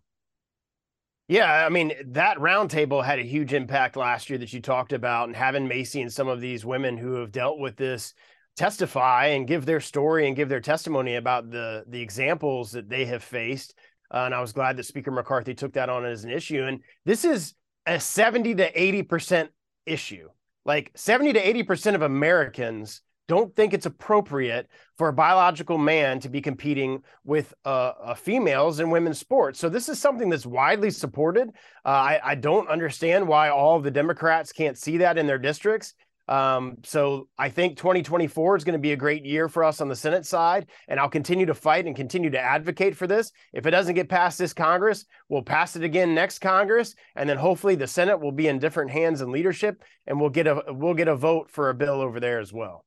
Yeah, 1.28 1.66
I 1.66 1.70
mean, 1.70 1.94
that 2.14 2.38
roundtable 2.38 3.04
had 3.04 3.20
a 3.20 3.24
huge 3.24 3.54
impact 3.54 3.98
last 3.98 4.30
year 4.30 4.40
that 4.40 4.54
you 4.54 4.62
talked 4.62 4.94
about, 4.94 5.28
and 5.28 5.36
having 5.36 5.68
Macy 5.68 6.02
and 6.02 6.12
some 6.12 6.30
of 6.30 6.40
these 6.40 6.66
women 6.66 6.96
who 6.96 7.16
have 7.16 7.34
dealt 7.34 7.60
with 7.60 7.76
this 7.76 8.14
testify 8.56 9.28
and 9.28 9.46
give 9.48 9.66
their 9.66 9.82
story 9.82 10.28
and 10.28 10.38
give 10.38 10.48
their 10.48 10.62
testimony 10.62 11.16
about 11.16 11.52
the 11.52 11.84
the 11.88 12.02
examples 12.02 12.72
that 12.72 12.88
they 12.88 13.06
have 13.06 13.24
faced. 13.24 13.76
Uh, 14.12 14.20
and 14.20 14.34
I 14.34 14.40
was 14.40 14.54
glad 14.54 14.78
that 14.78 14.86
Speaker 14.86 15.12
McCarthy 15.12 15.54
took 15.54 15.74
that 15.74 15.90
on 15.90 16.06
as 16.06 16.24
an 16.24 16.32
issue. 16.32 16.64
And 16.64 16.82
this 17.06 17.26
is 17.26 17.54
a 17.86 18.00
70 18.00 18.56
to 18.56 18.72
80% 18.72 19.50
issue. 19.86 20.30
Like 20.68 20.92
70 20.96 21.34
to 21.34 21.42
80% 21.42 21.96
of 21.96 22.02
Americans 22.04 23.02
don't 23.28 23.56
think 23.56 23.74
it's 23.74 23.86
appropriate 23.86 24.68
for 24.98 25.08
a 25.08 25.14
biological 25.14 25.78
man 25.78 26.20
to 26.20 26.30
be 26.30 26.42
competing 26.42 27.04
with 27.24 27.54
uh, 27.66 27.94
uh, 28.02 28.14
females 28.14 28.80
in 28.80 28.90
women's 28.90 29.20
sports. 29.20 29.60
So 29.60 29.70
this 29.70 29.90
is 29.90 30.00
something 30.00 30.30
that's 30.30 30.46
widely 30.46 30.92
supported. 30.92 31.50
Uh, 31.86 31.90
I, 31.90 32.20
I, 32.24 32.36
don't 32.36 32.70
understand 32.70 33.28
why 33.28 33.50
all 33.50 33.80
the 33.80 33.92
Democrats 33.92 34.54
can't 34.54 34.78
see 34.78 34.98
that 34.98 35.18
in 35.18 35.28
their 35.28 35.38
districts. 35.38 35.94
Um, 36.28 36.78
so 36.84 37.30
I 37.38 37.50
think 37.50 37.78
2024 37.78 38.58
is 38.58 38.64
going 38.64 38.74
to 38.74 38.80
be 38.80 38.92
a 38.92 38.98
great 38.98 39.26
year 39.26 39.48
for 39.48 39.64
us 39.64 39.80
on 39.80 39.88
the 39.88 39.96
Senate 39.96 40.26
side, 40.26 40.68
and 40.88 41.00
I'll 41.00 41.10
continue 41.10 41.46
to 41.46 41.54
fight 41.54 41.86
and 41.86 41.96
continue 41.96 42.30
to 42.30 42.40
advocate 42.40 42.96
for 42.96 43.08
this. 43.08 43.32
If 43.54 43.66
it 43.66 43.72
doesn't 43.72 43.96
get 43.96 44.10
past 44.10 44.38
this 44.38 44.54
Congress, 44.54 45.06
we'll 45.30 45.42
pass 45.42 45.76
it 45.76 45.84
again 45.84 46.14
next 46.14 46.40
Congress, 46.40 46.96
and 47.16 47.30
then 47.30 47.38
hopefully 47.38 47.76
the 47.76 47.88
Senate 47.88 48.20
will 48.20 48.32
be 48.32 48.48
in 48.48 48.60
different 48.60 48.92
hands 48.92 49.22
and 49.22 49.32
leadership, 49.32 49.82
and 50.06 50.20
we'll 50.20 50.30
get 50.30 50.48
a 50.48 50.64
we'll 50.68 50.94
get 50.94 51.08
a 51.08 51.16
vote 51.16 51.50
for 51.50 51.70
a 51.70 51.74
bill 51.74 52.02
over 52.02 52.20
there 52.20 52.40
as 52.40 52.52
well. 52.52 52.84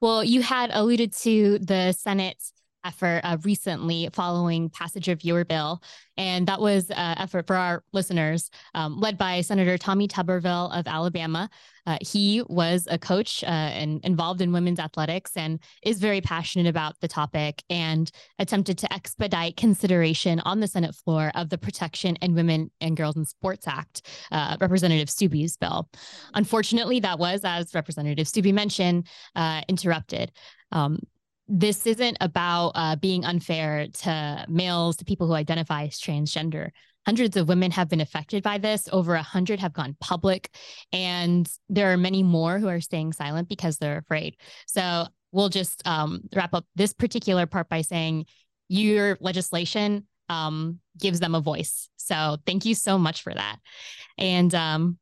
Well, 0.00 0.22
you 0.22 0.42
had 0.42 0.70
alluded 0.72 1.14
to 1.14 1.58
the 1.58 1.92
Senate's 1.92 2.52
effort 2.84 3.20
uh, 3.24 3.36
recently 3.42 4.08
following 4.12 4.70
passage 4.70 5.08
of 5.08 5.24
your 5.24 5.44
bill. 5.44 5.82
And 6.16 6.46
that 6.46 6.60
was 6.60 6.90
an 6.90 6.96
uh, 6.96 7.14
effort 7.18 7.46
for 7.46 7.56
our 7.56 7.82
listeners, 7.92 8.50
um, 8.74 8.98
led 8.98 9.18
by 9.18 9.40
Senator 9.42 9.76
Tommy 9.76 10.08
Tuberville 10.08 10.76
of 10.78 10.86
Alabama. 10.86 11.50
Uh, 11.86 11.98
he 12.00 12.42
was 12.48 12.88
a 12.90 12.98
coach 12.98 13.44
uh, 13.44 13.46
and 13.46 14.04
involved 14.04 14.40
in 14.40 14.52
women's 14.52 14.80
athletics 14.80 15.32
and 15.36 15.60
is 15.84 15.98
very 15.98 16.20
passionate 16.20 16.66
about 16.66 16.98
the 17.00 17.08
topic 17.08 17.62
and 17.70 18.10
attempted 18.38 18.76
to 18.78 18.92
expedite 18.92 19.56
consideration 19.56 20.40
on 20.40 20.60
the 20.60 20.66
Senate 20.66 20.94
floor 20.94 21.30
of 21.34 21.48
the 21.48 21.58
Protection 21.58 22.16
and 22.22 22.34
Women 22.34 22.70
and 22.80 22.96
Girls 22.96 23.16
in 23.16 23.24
Sports 23.24 23.68
Act, 23.68 24.02
uh, 24.32 24.56
Representative 24.60 25.08
Steube's 25.08 25.56
bill. 25.56 25.88
Unfortunately, 26.34 27.00
that 27.00 27.18
was, 27.18 27.42
as 27.44 27.74
Representative 27.74 28.26
Steube 28.26 28.52
mentioned, 28.52 29.06
uh, 29.36 29.62
interrupted. 29.68 30.32
Um, 30.72 30.98
this 31.48 31.86
isn't 31.86 32.16
about 32.20 32.72
uh, 32.74 32.96
being 32.96 33.24
unfair 33.24 33.86
to 33.88 34.44
males, 34.48 34.96
to 34.96 35.04
people 35.04 35.26
who 35.26 35.34
identify 35.34 35.84
as 35.84 36.00
transgender. 36.00 36.70
Hundreds 37.06 37.36
of 37.36 37.48
women 37.48 37.70
have 37.70 37.88
been 37.88 38.00
affected 38.00 38.42
by 38.42 38.58
this. 38.58 38.88
Over 38.90 39.14
a 39.14 39.22
hundred 39.22 39.60
have 39.60 39.72
gone 39.72 39.96
public, 40.00 40.50
and 40.92 41.48
there 41.68 41.92
are 41.92 41.96
many 41.96 42.24
more 42.24 42.58
who 42.58 42.68
are 42.68 42.80
staying 42.80 43.12
silent 43.12 43.48
because 43.48 43.78
they're 43.78 43.98
afraid. 43.98 44.36
So 44.66 45.06
we'll 45.30 45.48
just 45.48 45.86
um, 45.86 46.22
wrap 46.34 46.52
up 46.52 46.66
this 46.74 46.92
particular 46.92 47.46
part 47.46 47.68
by 47.68 47.82
saying 47.82 48.26
your 48.68 49.16
legislation 49.20 50.06
um, 50.28 50.80
gives 50.98 51.20
them 51.20 51.36
a 51.36 51.40
voice. 51.40 51.88
So 51.96 52.38
thank 52.44 52.64
you 52.64 52.74
so 52.74 52.98
much 52.98 53.22
for 53.22 53.32
that. 53.32 53.58
And 54.18 54.52
um, 54.54 54.98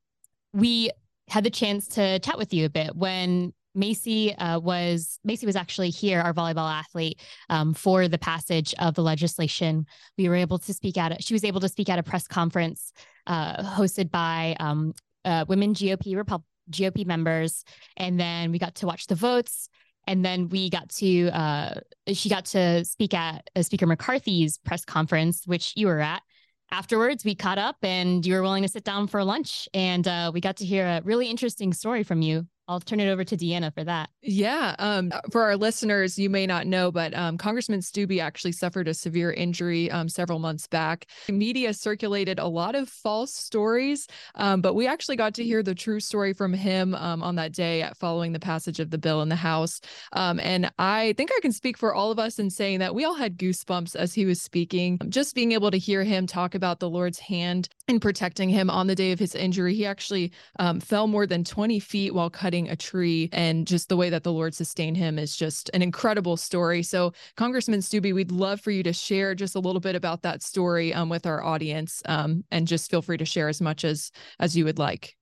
we 0.52 0.90
had 1.28 1.44
the 1.44 1.50
chance 1.50 1.88
to 1.88 2.18
chat 2.18 2.36
with 2.36 2.52
you 2.52 2.66
a 2.66 2.70
bit 2.70 2.94
when 2.94 3.54
Macy 3.74 4.34
uh, 4.36 4.58
was 4.58 5.18
Macy 5.24 5.46
was 5.46 5.56
actually 5.56 5.90
here, 5.90 6.20
our 6.20 6.32
volleyball 6.32 6.70
athlete, 6.70 7.20
um, 7.50 7.74
for 7.74 8.08
the 8.08 8.18
passage 8.18 8.74
of 8.78 8.94
the 8.94 9.02
legislation. 9.02 9.86
We 10.16 10.28
were 10.28 10.36
able 10.36 10.58
to 10.58 10.72
speak 10.72 10.96
at. 10.96 11.22
She 11.22 11.34
was 11.34 11.44
able 11.44 11.60
to 11.60 11.68
speak 11.68 11.88
at 11.88 11.98
a 11.98 12.02
press 12.02 12.26
conference 12.26 12.92
uh, 13.26 13.62
hosted 13.62 14.10
by 14.10 14.56
um, 14.60 14.94
uh, 15.24 15.44
women 15.48 15.74
GOP 15.74 16.42
GOP 16.70 17.06
members, 17.06 17.64
and 17.96 18.18
then 18.18 18.52
we 18.52 18.58
got 18.58 18.76
to 18.76 18.86
watch 18.86 19.06
the 19.06 19.14
votes. 19.14 19.68
And 20.06 20.22
then 20.22 20.50
we 20.50 20.68
got 20.68 20.90
to 20.96 21.28
uh, 21.28 21.74
she 22.12 22.28
got 22.28 22.44
to 22.46 22.84
speak 22.84 23.14
at 23.14 23.48
uh, 23.56 23.62
Speaker 23.62 23.86
McCarthy's 23.86 24.58
press 24.58 24.84
conference, 24.84 25.46
which 25.46 25.72
you 25.76 25.86
were 25.86 26.00
at 26.00 26.22
afterwards 26.70 27.24
we 27.24 27.34
caught 27.34 27.58
up 27.58 27.76
and 27.82 28.24
you 28.26 28.34
were 28.34 28.42
willing 28.42 28.62
to 28.62 28.68
sit 28.68 28.84
down 28.84 29.06
for 29.06 29.22
lunch 29.22 29.68
and 29.74 30.08
uh, 30.08 30.30
we 30.32 30.40
got 30.40 30.56
to 30.56 30.64
hear 30.64 30.84
a 30.86 31.00
really 31.04 31.28
interesting 31.28 31.72
story 31.72 32.02
from 32.02 32.22
you 32.22 32.46
I'll 32.66 32.80
turn 32.80 33.00
it 33.00 33.10
over 33.10 33.24
to 33.24 33.36
Deanna 33.36 33.74
for 33.74 33.84
that. 33.84 34.08
Yeah. 34.22 34.74
Um, 34.78 35.12
for 35.30 35.42
our 35.42 35.56
listeners, 35.56 36.18
you 36.18 36.30
may 36.30 36.46
not 36.46 36.66
know, 36.66 36.90
but 36.90 37.14
um, 37.14 37.36
Congressman 37.36 37.80
Steube 37.80 38.20
actually 38.20 38.52
suffered 38.52 38.88
a 38.88 38.94
severe 38.94 39.32
injury 39.32 39.90
um, 39.90 40.08
several 40.08 40.38
months 40.38 40.66
back. 40.66 41.06
Media 41.28 41.74
circulated 41.74 42.38
a 42.38 42.46
lot 42.46 42.74
of 42.74 42.88
false 42.88 43.34
stories, 43.34 44.06
um, 44.36 44.62
but 44.62 44.74
we 44.74 44.86
actually 44.86 45.16
got 45.16 45.34
to 45.34 45.44
hear 45.44 45.62
the 45.62 45.74
true 45.74 46.00
story 46.00 46.32
from 46.32 46.54
him 46.54 46.94
um, 46.94 47.22
on 47.22 47.34
that 47.34 47.52
day 47.52 47.88
following 47.98 48.32
the 48.32 48.40
passage 48.40 48.80
of 48.80 48.90
the 48.90 48.98
bill 48.98 49.20
in 49.20 49.28
the 49.28 49.36
House. 49.36 49.80
Um, 50.12 50.40
and 50.40 50.72
I 50.78 51.14
think 51.16 51.30
I 51.36 51.40
can 51.40 51.52
speak 51.52 51.76
for 51.76 51.94
all 51.94 52.10
of 52.10 52.18
us 52.18 52.38
in 52.38 52.48
saying 52.48 52.78
that 52.78 52.94
we 52.94 53.04
all 53.04 53.14
had 53.14 53.36
goosebumps 53.36 53.94
as 53.94 54.14
he 54.14 54.24
was 54.24 54.40
speaking. 54.40 54.98
Just 55.08 55.34
being 55.34 55.52
able 55.52 55.70
to 55.70 55.78
hear 55.78 56.02
him 56.02 56.26
talk 56.26 56.54
about 56.54 56.80
the 56.80 56.88
Lord's 56.88 57.18
hand 57.18 57.68
in 57.86 58.00
protecting 58.00 58.48
him 58.48 58.70
on 58.70 58.86
the 58.86 58.94
day 58.94 59.12
of 59.12 59.18
his 59.18 59.34
injury. 59.34 59.74
He 59.74 59.84
actually 59.84 60.32
fell 60.80 61.06
more 61.06 61.26
than 61.26 61.44
20 61.44 61.78
feet 61.80 62.14
while 62.14 62.30
cutting 62.30 62.68
a 62.68 62.76
tree 62.76 63.28
and 63.32 63.66
just 63.66 63.88
the 63.88 63.96
way 63.96 64.10
that 64.10 64.22
the 64.22 64.32
Lord 64.32 64.54
sustained 64.54 64.96
him 64.96 65.18
is 65.18 65.36
just 65.36 65.70
an 65.74 65.82
incredible 65.82 66.36
story. 66.36 66.82
So, 66.82 67.12
Congressman 67.36 67.80
Steube, 67.80 68.14
we'd 68.14 68.32
love 68.32 68.60
for 68.60 68.70
you 68.70 68.82
to 68.82 68.92
share 68.92 69.34
just 69.34 69.54
a 69.54 69.60
little 69.60 69.80
bit 69.80 69.96
about 69.96 70.22
that 70.22 70.42
story 70.42 70.94
um, 70.94 71.08
with 71.08 71.26
our 71.26 71.42
audience, 71.42 72.02
um, 72.06 72.44
and 72.50 72.66
just 72.66 72.90
feel 72.90 73.02
free 73.02 73.18
to 73.18 73.24
share 73.24 73.48
as 73.48 73.60
much 73.60 73.84
as 73.84 74.10
as 74.40 74.56
you 74.56 74.64
would 74.64 74.78
like. 74.78 75.16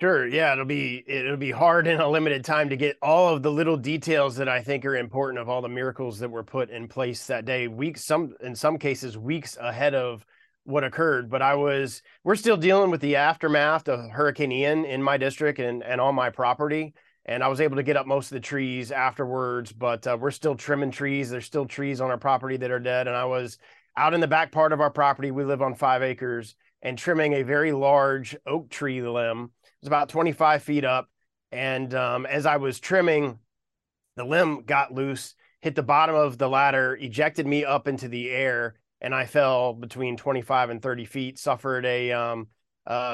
Sure. 0.00 0.26
Yeah, 0.26 0.52
it'll 0.52 0.64
be 0.64 1.04
it'll 1.06 1.36
be 1.36 1.50
hard 1.50 1.86
in 1.86 2.00
a 2.00 2.08
limited 2.08 2.44
time 2.44 2.70
to 2.70 2.76
get 2.76 2.96
all 3.02 3.34
of 3.34 3.42
the 3.42 3.52
little 3.52 3.76
details 3.76 4.36
that 4.36 4.48
I 4.48 4.62
think 4.62 4.86
are 4.86 4.96
important 4.96 5.38
of 5.38 5.48
all 5.48 5.60
the 5.60 5.68
miracles 5.68 6.18
that 6.20 6.30
were 6.30 6.42
put 6.42 6.70
in 6.70 6.88
place 6.88 7.26
that 7.26 7.44
day. 7.44 7.68
Weeks, 7.68 8.04
some 8.04 8.34
in 8.40 8.56
some 8.56 8.78
cases, 8.78 9.18
weeks 9.18 9.58
ahead 9.60 9.94
of 9.94 10.24
what 10.64 10.84
occurred, 10.84 11.28
but 11.28 11.42
I 11.42 11.54
was 11.54 12.02
we're 12.24 12.36
still 12.36 12.56
dealing 12.56 12.90
with 12.90 13.00
the 13.00 13.16
aftermath 13.16 13.88
of 13.88 14.10
Hurricane 14.10 14.52
Ian 14.52 14.84
in 14.84 15.02
my 15.02 15.16
district 15.16 15.58
and 15.58 15.82
and 15.82 16.00
on 16.00 16.14
my 16.14 16.30
property. 16.30 16.94
And 17.24 17.42
I 17.44 17.48
was 17.48 17.60
able 17.60 17.76
to 17.76 17.84
get 17.84 17.96
up 17.96 18.06
most 18.06 18.26
of 18.26 18.34
the 18.34 18.40
trees 18.40 18.90
afterwards, 18.90 19.72
but 19.72 20.06
uh, 20.06 20.16
we're 20.20 20.32
still 20.32 20.56
trimming 20.56 20.90
trees. 20.90 21.30
There's 21.30 21.44
still 21.44 21.66
trees 21.66 22.00
on 22.00 22.10
our 22.10 22.18
property 22.18 22.56
that 22.56 22.70
are 22.72 22.80
dead. 22.80 23.06
And 23.06 23.16
I 23.16 23.26
was 23.26 23.58
out 23.96 24.14
in 24.14 24.20
the 24.20 24.26
back 24.26 24.50
part 24.50 24.72
of 24.72 24.80
our 24.80 24.90
property. 24.90 25.30
We 25.30 25.44
live 25.44 25.62
on 25.62 25.76
five 25.76 26.02
acres 26.02 26.56
and 26.82 26.98
trimming 26.98 27.34
a 27.34 27.42
very 27.42 27.70
large 27.70 28.36
oak 28.44 28.70
tree 28.70 29.00
limb. 29.02 29.52
It 29.62 29.82
was 29.82 29.86
about 29.86 30.08
25 30.08 30.64
feet 30.64 30.84
up. 30.84 31.08
And 31.52 31.94
um, 31.94 32.26
as 32.26 32.44
I 32.44 32.56
was 32.56 32.80
trimming, 32.80 33.38
the 34.16 34.24
limb 34.24 34.64
got 34.64 34.92
loose, 34.92 35.34
hit 35.60 35.76
the 35.76 35.82
bottom 35.82 36.16
of 36.16 36.38
the 36.38 36.48
ladder, 36.48 36.96
ejected 36.96 37.46
me 37.46 37.64
up 37.64 37.86
into 37.86 38.08
the 38.08 38.30
air 38.30 38.74
and 39.02 39.14
I 39.14 39.26
fell 39.26 39.74
between 39.74 40.16
25 40.16 40.70
and 40.70 40.80
30 40.80 41.04
feet, 41.04 41.38
suffered 41.38 41.84
a, 41.84 42.12
um, 42.12 42.46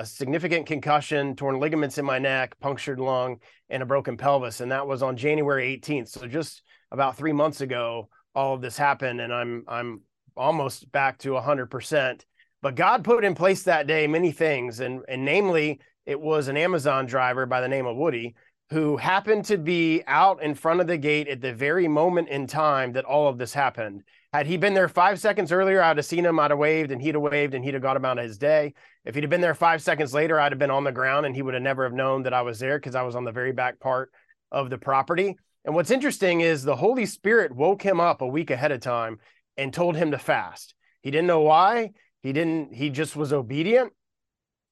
significant 0.05 0.67
concussion, 0.67 1.35
torn 1.35 1.59
ligaments 1.59 1.99
in 1.99 2.05
my 2.05 2.19
neck, 2.19 2.55
punctured 2.61 3.01
lung, 3.01 3.39
and 3.69 3.83
a 3.83 3.87
broken 3.87 4.17
pelvis. 4.17 4.61
And 4.61 4.71
that 4.71 4.87
was 4.87 5.03
on 5.03 5.17
January 5.17 5.77
18th. 5.77 6.09
So 6.09 6.27
just 6.27 6.63
about 6.93 7.17
three 7.17 7.33
months 7.33 7.63
ago, 7.63 8.09
all 8.35 8.55
of 8.55 8.61
this 8.61 8.77
happened, 8.77 9.21
and 9.21 9.33
I'm 9.33 9.65
I'm 9.67 10.03
almost 10.37 10.91
back 10.93 11.19
to 11.19 11.31
100%. 11.31 12.21
But 12.63 12.77
God 12.77 13.03
put 13.03 13.25
in 13.25 13.35
place 13.35 13.65
that 13.65 13.87
day 13.87 14.07
many 14.07 14.31
things, 14.31 14.81
and 14.81 15.03
and 15.09 15.25
namely, 15.25 15.81
it 16.07 16.21
was 16.21 16.49
an 16.49 16.57
Amazon 16.57 17.07
driver 17.07 17.47
by 17.47 17.61
the 17.61 17.69
name 17.69 17.87
of 17.87 17.97
Woody 17.97 18.35
who 18.71 18.99
happened 18.99 19.47
to 19.47 19.57
be 19.57 20.03
out 20.07 20.43
in 20.43 20.55
front 20.55 20.81
of 20.81 20.87
the 20.87 20.99
gate 20.99 21.27
at 21.27 21.41
the 21.41 21.55
very 21.55 21.89
moment 21.89 22.29
in 22.29 22.47
time 22.47 22.93
that 22.93 23.05
all 23.05 23.29
of 23.29 23.39
this 23.39 23.55
happened. 23.55 24.03
Had 24.33 24.47
he 24.47 24.59
been 24.59 24.75
there 24.75 24.89
five 24.89 25.19
seconds 25.19 25.53
earlier, 25.53 25.81
I'd 25.81 25.97
have 25.97 26.05
seen 26.05 26.27
him, 26.27 26.39
I'd 26.39 26.51
have 26.51 26.59
waved, 26.59 26.91
and 26.91 27.01
he'd 27.01 27.15
have 27.15 27.23
waved, 27.23 27.55
and 27.55 27.65
he'd 27.65 27.73
have 27.73 27.83
got 27.83 27.97
him 27.97 28.05
out 28.05 28.19
of 28.19 28.25
his 28.25 28.37
day. 28.37 28.75
If 29.07 29.15
he'd 29.15 29.25
have 29.25 29.31
been 29.31 29.41
there 29.41 29.55
five 29.55 29.81
seconds 29.81 30.13
later, 30.13 30.39
I'd 30.39 30.53
have 30.53 30.59
been 30.59 30.71
on 30.71 30.85
the 30.85 30.93
ground, 30.93 31.25
and 31.25 31.35
he 31.35 31.41
would 31.41 31.55
have 31.55 31.63
never 31.63 31.85
have 31.85 31.95
known 31.95 32.25
that 32.25 32.35
I 32.35 32.43
was 32.43 32.59
there 32.59 32.79
because 32.79 32.95
I 32.95 33.03
was 33.03 33.17
on 33.17 33.25
the 33.25 33.33
very 33.33 33.53
back 33.53 33.81
part 33.81 34.13
of 34.53 34.69
the 34.69 34.77
property. 34.77 35.37
And 35.65 35.75
what's 35.75 35.91
interesting 35.91 36.43
is 36.43 36.63
the 36.63 36.77
Holy 36.77 37.07
Spirit 37.07 37.55
woke 37.55 37.83
him 37.83 38.01
up 38.01 38.21
a 38.21 38.27
week 38.27 38.51
ahead 38.51 38.73
of 38.73 38.81
time 38.81 39.19
and 39.57 39.73
told 39.73 39.97
him 39.97 40.11
to 40.11 40.19
fast. 40.19 40.75
He 41.03 41.11
didn't 41.11 41.27
know 41.27 41.41
why. 41.41 41.93
He 42.23 42.33
didn't. 42.33 42.75
He 42.75 42.91
just 42.91 43.17
was 43.17 43.33
obedient. 43.33 43.93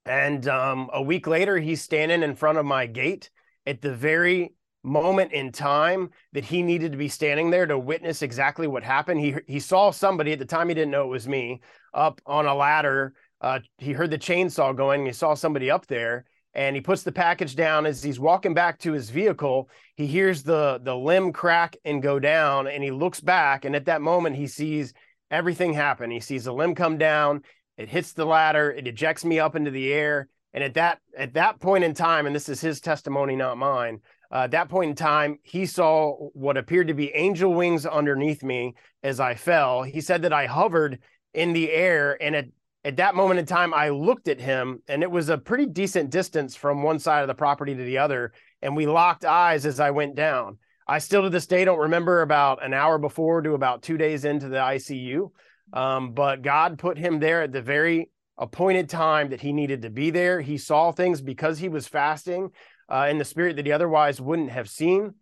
And 0.05 0.47
um, 0.49 0.91
a 0.93 1.03
week 1.03 1.27
later, 1.27 1.59
he's 1.59 1.83
standing 1.83 2.23
in 2.23 2.37
front 2.37 2.59
of 2.59 2.67
my 2.67 2.87
gate 2.87 3.31
at 3.67 3.81
the 3.81 3.95
very 3.95 4.53
moment 4.87 5.33
in 5.33 5.51
time 5.51 6.11
that 6.33 6.45
he 6.45 6.63
needed 6.63 6.93
to 6.93 6.99
be 6.99 7.09
standing 7.09 7.51
there 7.51 7.67
to 7.67 7.79
witness 7.79 8.23
exactly 8.23 8.67
what 8.67 8.85
happened. 8.85 9.21
He 9.21 9.35
he 9.47 9.61
saw 9.61 9.91
somebody 9.91 10.33
at 10.33 10.39
the 10.39 10.45
time 10.45 10.69
he 10.69 10.75
didn't 10.75 10.93
know 10.93 11.05
it 11.05 11.09
was 11.09 11.29
me 11.29 11.61
up 11.93 12.21
on 12.25 12.47
a 12.47 12.55
ladder. 12.55 13.13
Uh, 13.41 13.59
he 13.79 13.93
heard 13.93 14.11
the 14.11 14.19
chainsaw 14.19 14.75
going. 14.75 15.05
He 15.05 15.13
saw 15.13 15.35
somebody 15.35 15.71
up 15.71 15.87
there, 15.87 16.25
and 16.55 16.75
he 16.77 16.81
puts 16.81 17.03
the 17.03 17.13
package 17.13 17.57
down. 17.57 17.85
As 17.85 18.03
he's 18.03 18.21
walking 18.21 18.55
back 18.55 18.79
to 18.79 18.93
his 18.93 19.11
vehicle, 19.11 19.69
he 19.97 20.07
hears 20.07 20.43
the 20.43 20.81
the 20.83 20.97
limb 20.97 21.33
crack 21.33 21.77
and 21.85 22.01
go 22.01 22.19
down, 22.19 22.69
and 22.69 22.83
he 22.83 22.93
looks 22.93 23.21
back, 23.21 23.65
and 23.65 23.75
at 23.75 23.87
that 23.87 24.01
moment 24.01 24.37
he 24.37 24.47
sees 24.47 24.95
everything 25.31 25.75
happen. 25.75 26.11
He 26.11 26.21
sees 26.21 26.45
the 26.45 26.55
limb 26.55 26.75
come 26.77 26.97
down. 26.97 27.43
It 27.77 27.89
hits 27.89 28.13
the 28.13 28.25
ladder. 28.25 28.71
It 28.71 28.87
ejects 28.87 29.25
me 29.25 29.39
up 29.41 29.57
into 29.57 29.71
the 29.71 29.93
air. 29.93 30.29
And 30.55 30.65
at 30.65 30.75
that 30.75 31.01
at 31.19 31.35
that 31.35 31.61
point 31.61 31.85
in 31.85 31.93
time, 31.93 32.27
and 32.27 32.35
this 32.35 32.49
is 32.49 32.63
his 32.63 32.81
testimony, 32.81 33.37
not 33.37 33.59
mine. 33.59 34.01
Uh, 34.33 34.45
at 34.45 34.51
that 34.53 34.69
point 34.69 34.91
in 34.91 34.97
time, 34.97 35.39
he 35.43 35.67
saw 35.67 36.13
what 36.33 36.57
appeared 36.57 36.89
to 36.89 36.95
be 36.95 37.15
angel 37.15 37.55
wings 37.55 37.87
underneath 37.87 38.43
me 38.43 38.75
as 39.03 39.21
I 39.21 39.35
fell. 39.35 39.83
He 39.83 40.01
said 40.01 40.23
that 40.23 40.33
I 40.33 40.47
hovered 40.47 41.01
in 41.33 41.53
the 41.53 41.71
air, 41.71 42.21
and 42.21 42.35
at 42.35 42.47
at 42.85 42.99
that 42.99 43.17
moment 43.17 43.41
in 43.41 43.47
time, 43.47 43.75
I 43.75 43.89
looked 43.89 44.29
at 44.29 44.41
him, 44.41 44.81
and 44.87 45.03
it 45.03 45.11
was 45.11 45.29
a 45.29 45.37
pretty 45.37 45.67
decent 45.67 46.11
distance 46.11 46.55
from 46.55 46.85
one 46.85 47.01
side 47.01 47.23
of 47.23 47.27
the 47.27 47.35
property 47.35 47.75
to 47.75 47.83
the 47.83 47.99
other, 47.99 48.33
and 48.63 48.77
we 48.77 48.87
locked 48.87 49.25
eyes 49.25 49.67
as 49.67 49.81
I 49.81 49.91
went 49.91 50.15
down. 50.15 50.59
I 50.87 51.01
still 51.01 51.23
to 51.23 51.31
this 51.31 51.49
day 51.49 51.65
don't 51.65 51.81
remember 51.81 52.23
about 52.23 52.65
an 52.65 52.73
hour 52.73 52.97
before 52.99 53.43
to 53.43 53.55
about 53.55 53.83
two 53.83 53.99
days 53.99 54.25
into 54.25 54.49
the 54.49 54.59
ICU, 54.59 55.31
um, 55.73 56.13
but 56.13 56.43
God 56.43 56.79
put 56.79 56.97
him 56.97 57.19
there 57.19 57.43
at 57.43 57.51
the 57.51 57.61
very 57.61 58.09
appointed 58.39 58.89
time 58.89 59.31
that 59.31 59.41
he 59.41 59.53
needed 59.53 59.83
to 59.83 59.91
be 59.91 60.11
there. 60.11 60.41
He 60.41 60.57
saw 60.57 60.93
things 60.93 61.21
because 61.21 61.59
he 61.59 61.69
was 61.69 61.89
fasting. 61.89 62.51
Uh, 62.89 63.09
in 63.11 63.19
the 63.19 63.25
spirit 63.25 63.57
that 63.57 63.67
he 63.67 63.73
otherwise 63.73 64.21
wouldn't 64.21 64.51
have 64.51 64.69
seen. 64.69 65.15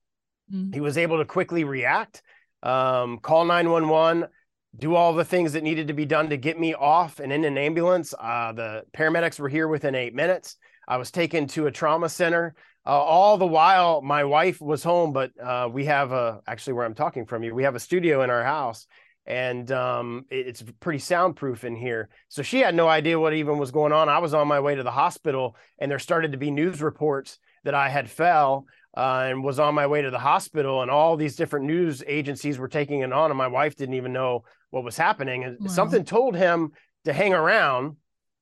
Mm-hmm. 0.53 0.73
He 0.73 0.81
was 0.81 0.99
able 0.99 1.19
to 1.19 1.25
quickly 1.25 1.65
react, 1.65 2.23
um, 2.63 3.19
call 3.19 3.45
911, 3.45 4.29
do 4.77 4.95
all 4.95 5.15
the 5.15 5.25
things 5.25 5.53
that 5.53 5.63
needed 5.63 5.89
to 5.89 5.95
be 5.95 6.05
done 6.05 6.29
to 6.31 6.37
get 6.37 6.59
me 6.59 6.75
off 6.75 7.21
and 7.21 7.33
in 7.33 7.45
an 7.45 7.57
ambulance. 7.57 8.13
Uh, 8.19 8.53
the 8.53 8.83
paramedics 8.93 9.39
were 9.39 9.49
here 9.49 9.69
within 9.69 9.95
eight 9.95 10.15
minutes. 10.15 10.57
I 10.87 10.97
was 10.97 11.11
taken 11.11 11.47
to 11.49 11.67
a 11.67 11.71
trauma 11.71 12.09
center. 12.09 12.55
Uh, 12.87 12.91
all 12.91 13.39
the 13.39 13.47
while, 13.47 14.03
my 14.03 14.25
wife 14.25 14.61
was 14.61 14.83
home, 14.83 15.13
but 15.13 15.31
uh, 15.43 15.69
we 15.73 15.87
have 15.87 16.13
a 16.13 16.43
actually 16.47 16.75
where 16.75 16.85
I'm 16.85 16.95
talking 16.95 17.25
from 17.25 17.43
you, 17.43 17.55
we 17.55 17.63
have 17.63 17.77
a 17.77 17.81
studio 17.81 18.23
in 18.23 18.29
our 18.29 18.45
house, 18.45 18.87
and 19.25 19.71
um, 19.73 20.27
it, 20.31 20.49
it's 20.49 20.65
pretty 20.81 20.99
soundproof 20.99 21.65
in 21.65 21.77
here. 21.77 22.11
So 22.29 22.43
she 22.43 22.61
had 22.61 22.75
no 22.75 22.87
idea 22.87 23.19
what 23.19 23.33
even 23.33 23.57
was 23.57 23.71
going 23.71 23.93
on. 23.93 24.11
I 24.11 24.19
was 24.19 24.35
on 24.35 24.49
my 24.49 24.61
way 24.61 24.75
to 24.75 24.83
the 24.83 24.91
hospital, 24.91 25.57
and 25.79 25.91
there 25.91 25.99
started 25.99 26.33
to 26.33 26.39
be 26.39 26.51
news 26.51 26.83
reports 26.83 27.39
that 27.65 27.75
I 27.75 27.89
had 27.89 28.09
fell 28.09 28.67
uh, 28.97 29.27
and 29.29 29.43
was 29.43 29.59
on 29.59 29.75
my 29.75 29.87
way 29.87 30.03
to 30.03 30.11
the 30.11 30.19
hospital, 30.19 30.83
and 30.83 30.91
all 30.91 31.17
these 31.17 31.37
different 31.37 31.67
news 31.67 32.03
agencies 32.07 32.59
were 32.59 32.69
taking 32.69 33.01
it 33.01 33.13
on, 33.13 33.31
and 33.31 33.39
my 33.39 33.49
wife 33.49 33.75
didn't 33.75 33.97
even 33.97 34.13
know 34.13 34.45
what 34.71 34.85
was 34.85 34.97
happening. 34.97 35.45
And 35.45 35.59
wow. 35.61 35.67
something 35.67 36.05
told 36.05 36.37
him 36.37 36.73
to 37.05 37.13
hang 37.13 37.35
around 37.35 37.97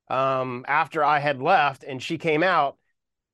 um, 0.09 0.65
after 0.69 1.03
I 1.03 1.19
had 1.19 1.41
left, 1.41 1.85
and 1.85 2.03
she 2.03 2.19
came 2.19 2.43
out. 2.43 2.77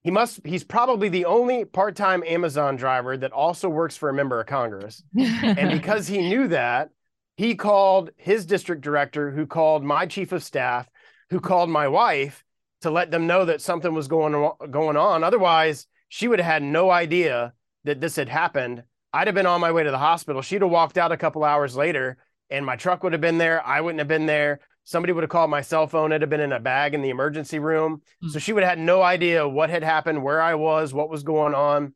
He 0.04 0.12
must. 0.12 0.46
He's 0.46 0.62
probably 0.62 1.08
the 1.08 1.24
only 1.24 1.64
part-time 1.64 2.22
Amazon 2.24 2.76
driver 2.76 3.16
that 3.16 3.32
also 3.32 3.68
works 3.68 3.96
for 3.96 4.08
a 4.08 4.14
member 4.14 4.40
of 4.40 4.46
Congress, 4.46 5.02
and 5.18 5.70
because 5.70 6.06
he 6.06 6.18
knew 6.18 6.48
that, 6.48 6.90
he 7.36 7.56
called 7.56 8.10
his 8.16 8.46
district 8.46 8.82
director, 8.82 9.32
who 9.32 9.44
called 9.44 9.82
my 9.82 10.06
chief 10.06 10.30
of 10.30 10.44
staff, 10.44 10.88
who 11.30 11.40
called 11.40 11.68
my 11.68 11.88
wife 11.88 12.44
to 12.82 12.90
let 12.90 13.10
them 13.10 13.26
know 13.26 13.44
that 13.44 13.60
something 13.60 13.94
was 13.94 14.08
going 14.08 14.34
on, 14.34 14.70
going 14.70 14.96
on. 14.96 15.24
Otherwise, 15.24 15.86
she 16.08 16.28
would 16.28 16.38
have 16.38 16.46
had 16.46 16.62
no 16.62 16.90
idea 16.90 17.52
that 17.84 18.00
this 18.00 18.16
had 18.16 18.28
happened. 18.28 18.82
I'd 19.12 19.26
have 19.26 19.34
been 19.34 19.46
on 19.46 19.60
my 19.60 19.72
way 19.72 19.82
to 19.82 19.90
the 19.90 19.98
hospital. 19.98 20.42
She'd 20.42 20.62
have 20.62 20.70
walked 20.70 20.98
out 20.98 21.12
a 21.12 21.16
couple 21.16 21.44
hours 21.44 21.76
later, 21.76 22.18
and 22.50 22.64
my 22.64 22.76
truck 22.76 23.02
would 23.02 23.12
have 23.12 23.20
been 23.20 23.38
there. 23.38 23.66
I 23.66 23.80
wouldn't 23.80 23.98
have 23.98 24.08
been 24.08 24.26
there. 24.26 24.60
Somebody 24.84 25.12
would 25.12 25.22
have 25.22 25.30
called 25.30 25.50
my 25.50 25.60
cell 25.60 25.86
phone. 25.86 26.12
It'd 26.12 26.22
have 26.22 26.30
been 26.30 26.40
in 26.40 26.52
a 26.52 26.60
bag 26.60 26.94
in 26.94 27.02
the 27.02 27.10
emergency 27.10 27.58
room. 27.58 27.96
Mm-hmm. 28.22 28.28
So 28.28 28.38
she 28.38 28.52
would 28.52 28.62
have 28.62 28.70
had 28.70 28.78
no 28.78 29.02
idea 29.02 29.46
what 29.48 29.70
had 29.70 29.82
happened, 29.82 30.22
where 30.22 30.40
I 30.40 30.54
was, 30.54 30.94
what 30.94 31.10
was 31.10 31.22
going 31.22 31.54
on. 31.54 31.94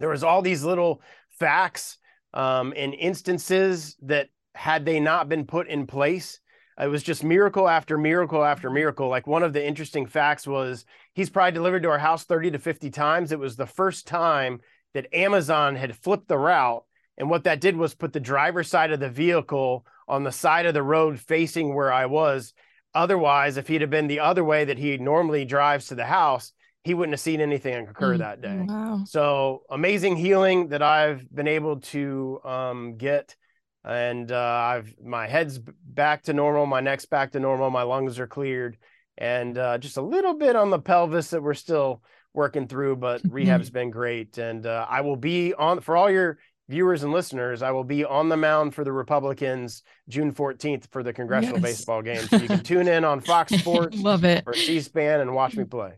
There 0.00 0.08
was 0.08 0.24
all 0.24 0.42
these 0.42 0.64
little 0.64 1.00
facts 1.38 1.98
um, 2.34 2.72
and 2.76 2.94
instances 2.94 3.96
that 4.02 4.28
had 4.54 4.84
they 4.84 5.00
not 5.00 5.28
been 5.28 5.44
put 5.44 5.68
in 5.68 5.86
place, 5.86 6.40
it 6.80 6.88
was 6.88 7.02
just 7.02 7.24
miracle 7.24 7.68
after 7.68 7.98
miracle 7.98 8.44
after 8.44 8.70
miracle. 8.70 9.08
Like 9.08 9.26
one 9.26 9.42
of 9.42 9.52
the 9.52 9.66
interesting 9.66 10.06
facts 10.06 10.46
was 10.46 10.84
he's 11.14 11.30
probably 11.30 11.52
delivered 11.52 11.82
to 11.82 11.90
our 11.90 11.98
house 11.98 12.24
30 12.24 12.52
to 12.52 12.58
50 12.58 12.90
times. 12.90 13.32
It 13.32 13.38
was 13.38 13.56
the 13.56 13.66
first 13.66 14.06
time 14.06 14.60
that 14.94 15.12
Amazon 15.12 15.76
had 15.76 15.96
flipped 15.96 16.28
the 16.28 16.38
route. 16.38 16.84
And 17.16 17.28
what 17.28 17.44
that 17.44 17.60
did 17.60 17.76
was 17.76 17.94
put 17.94 18.12
the 18.12 18.20
driver's 18.20 18.68
side 18.68 18.92
of 18.92 19.00
the 19.00 19.08
vehicle 19.08 19.84
on 20.06 20.22
the 20.22 20.32
side 20.32 20.66
of 20.66 20.74
the 20.74 20.82
road 20.82 21.18
facing 21.18 21.74
where 21.74 21.92
I 21.92 22.06
was. 22.06 22.54
Otherwise, 22.94 23.56
if 23.56 23.68
he'd 23.68 23.80
have 23.80 23.90
been 23.90 24.06
the 24.06 24.20
other 24.20 24.44
way 24.44 24.64
that 24.64 24.78
he 24.78 24.96
normally 24.98 25.44
drives 25.44 25.86
to 25.86 25.94
the 25.94 26.06
house, 26.06 26.52
he 26.84 26.94
wouldn't 26.94 27.12
have 27.12 27.20
seen 27.20 27.40
anything 27.40 27.88
occur 27.88 28.14
mm, 28.14 28.18
that 28.18 28.40
day. 28.40 28.64
Wow. 28.66 29.02
So 29.06 29.62
amazing 29.68 30.16
healing 30.16 30.68
that 30.68 30.82
I've 30.82 31.28
been 31.34 31.48
able 31.48 31.80
to 31.80 32.40
um, 32.44 32.96
get 32.96 33.36
and 33.84 34.30
uh, 34.30 34.36
I've 34.36 34.94
my 35.02 35.26
head's 35.26 35.58
back 35.58 36.24
to 36.24 36.32
normal, 36.32 36.66
my 36.66 36.80
neck's 36.80 37.06
back 37.06 37.32
to 37.32 37.40
normal, 37.40 37.70
my 37.70 37.82
lungs 37.82 38.18
are 38.18 38.26
cleared, 38.26 38.78
and 39.16 39.56
uh, 39.56 39.78
just 39.78 39.96
a 39.96 40.02
little 40.02 40.34
bit 40.34 40.56
on 40.56 40.70
the 40.70 40.78
pelvis 40.78 41.30
that 41.30 41.42
we're 41.42 41.54
still 41.54 42.02
working 42.34 42.68
through, 42.68 42.96
but 42.96 43.20
rehab's 43.28 43.70
been 43.70 43.90
great. 43.90 44.38
And 44.38 44.64
uh, 44.64 44.86
I 44.88 45.00
will 45.00 45.16
be 45.16 45.54
on 45.54 45.80
for 45.80 45.96
all 45.96 46.10
your 46.10 46.38
viewers 46.68 47.02
and 47.02 47.12
listeners. 47.12 47.62
I 47.62 47.70
will 47.70 47.84
be 47.84 48.04
on 48.04 48.28
the 48.28 48.36
mound 48.36 48.74
for 48.74 48.84
the 48.84 48.92
Republicans 48.92 49.82
June 50.08 50.32
14th 50.32 50.90
for 50.90 51.02
the 51.02 51.12
congressional 51.12 51.58
yes. 51.58 51.62
baseball 51.62 52.02
game. 52.02 52.20
So 52.22 52.36
you 52.36 52.46
can 52.46 52.62
tune 52.62 52.88
in 52.88 53.04
on 53.04 53.20
Fox 53.20 53.52
Sports, 53.58 53.98
love 53.98 54.24
it, 54.24 54.44
or 54.46 54.54
C-SPAN 54.54 55.20
and 55.20 55.34
watch 55.34 55.56
me 55.56 55.64
play. 55.64 55.94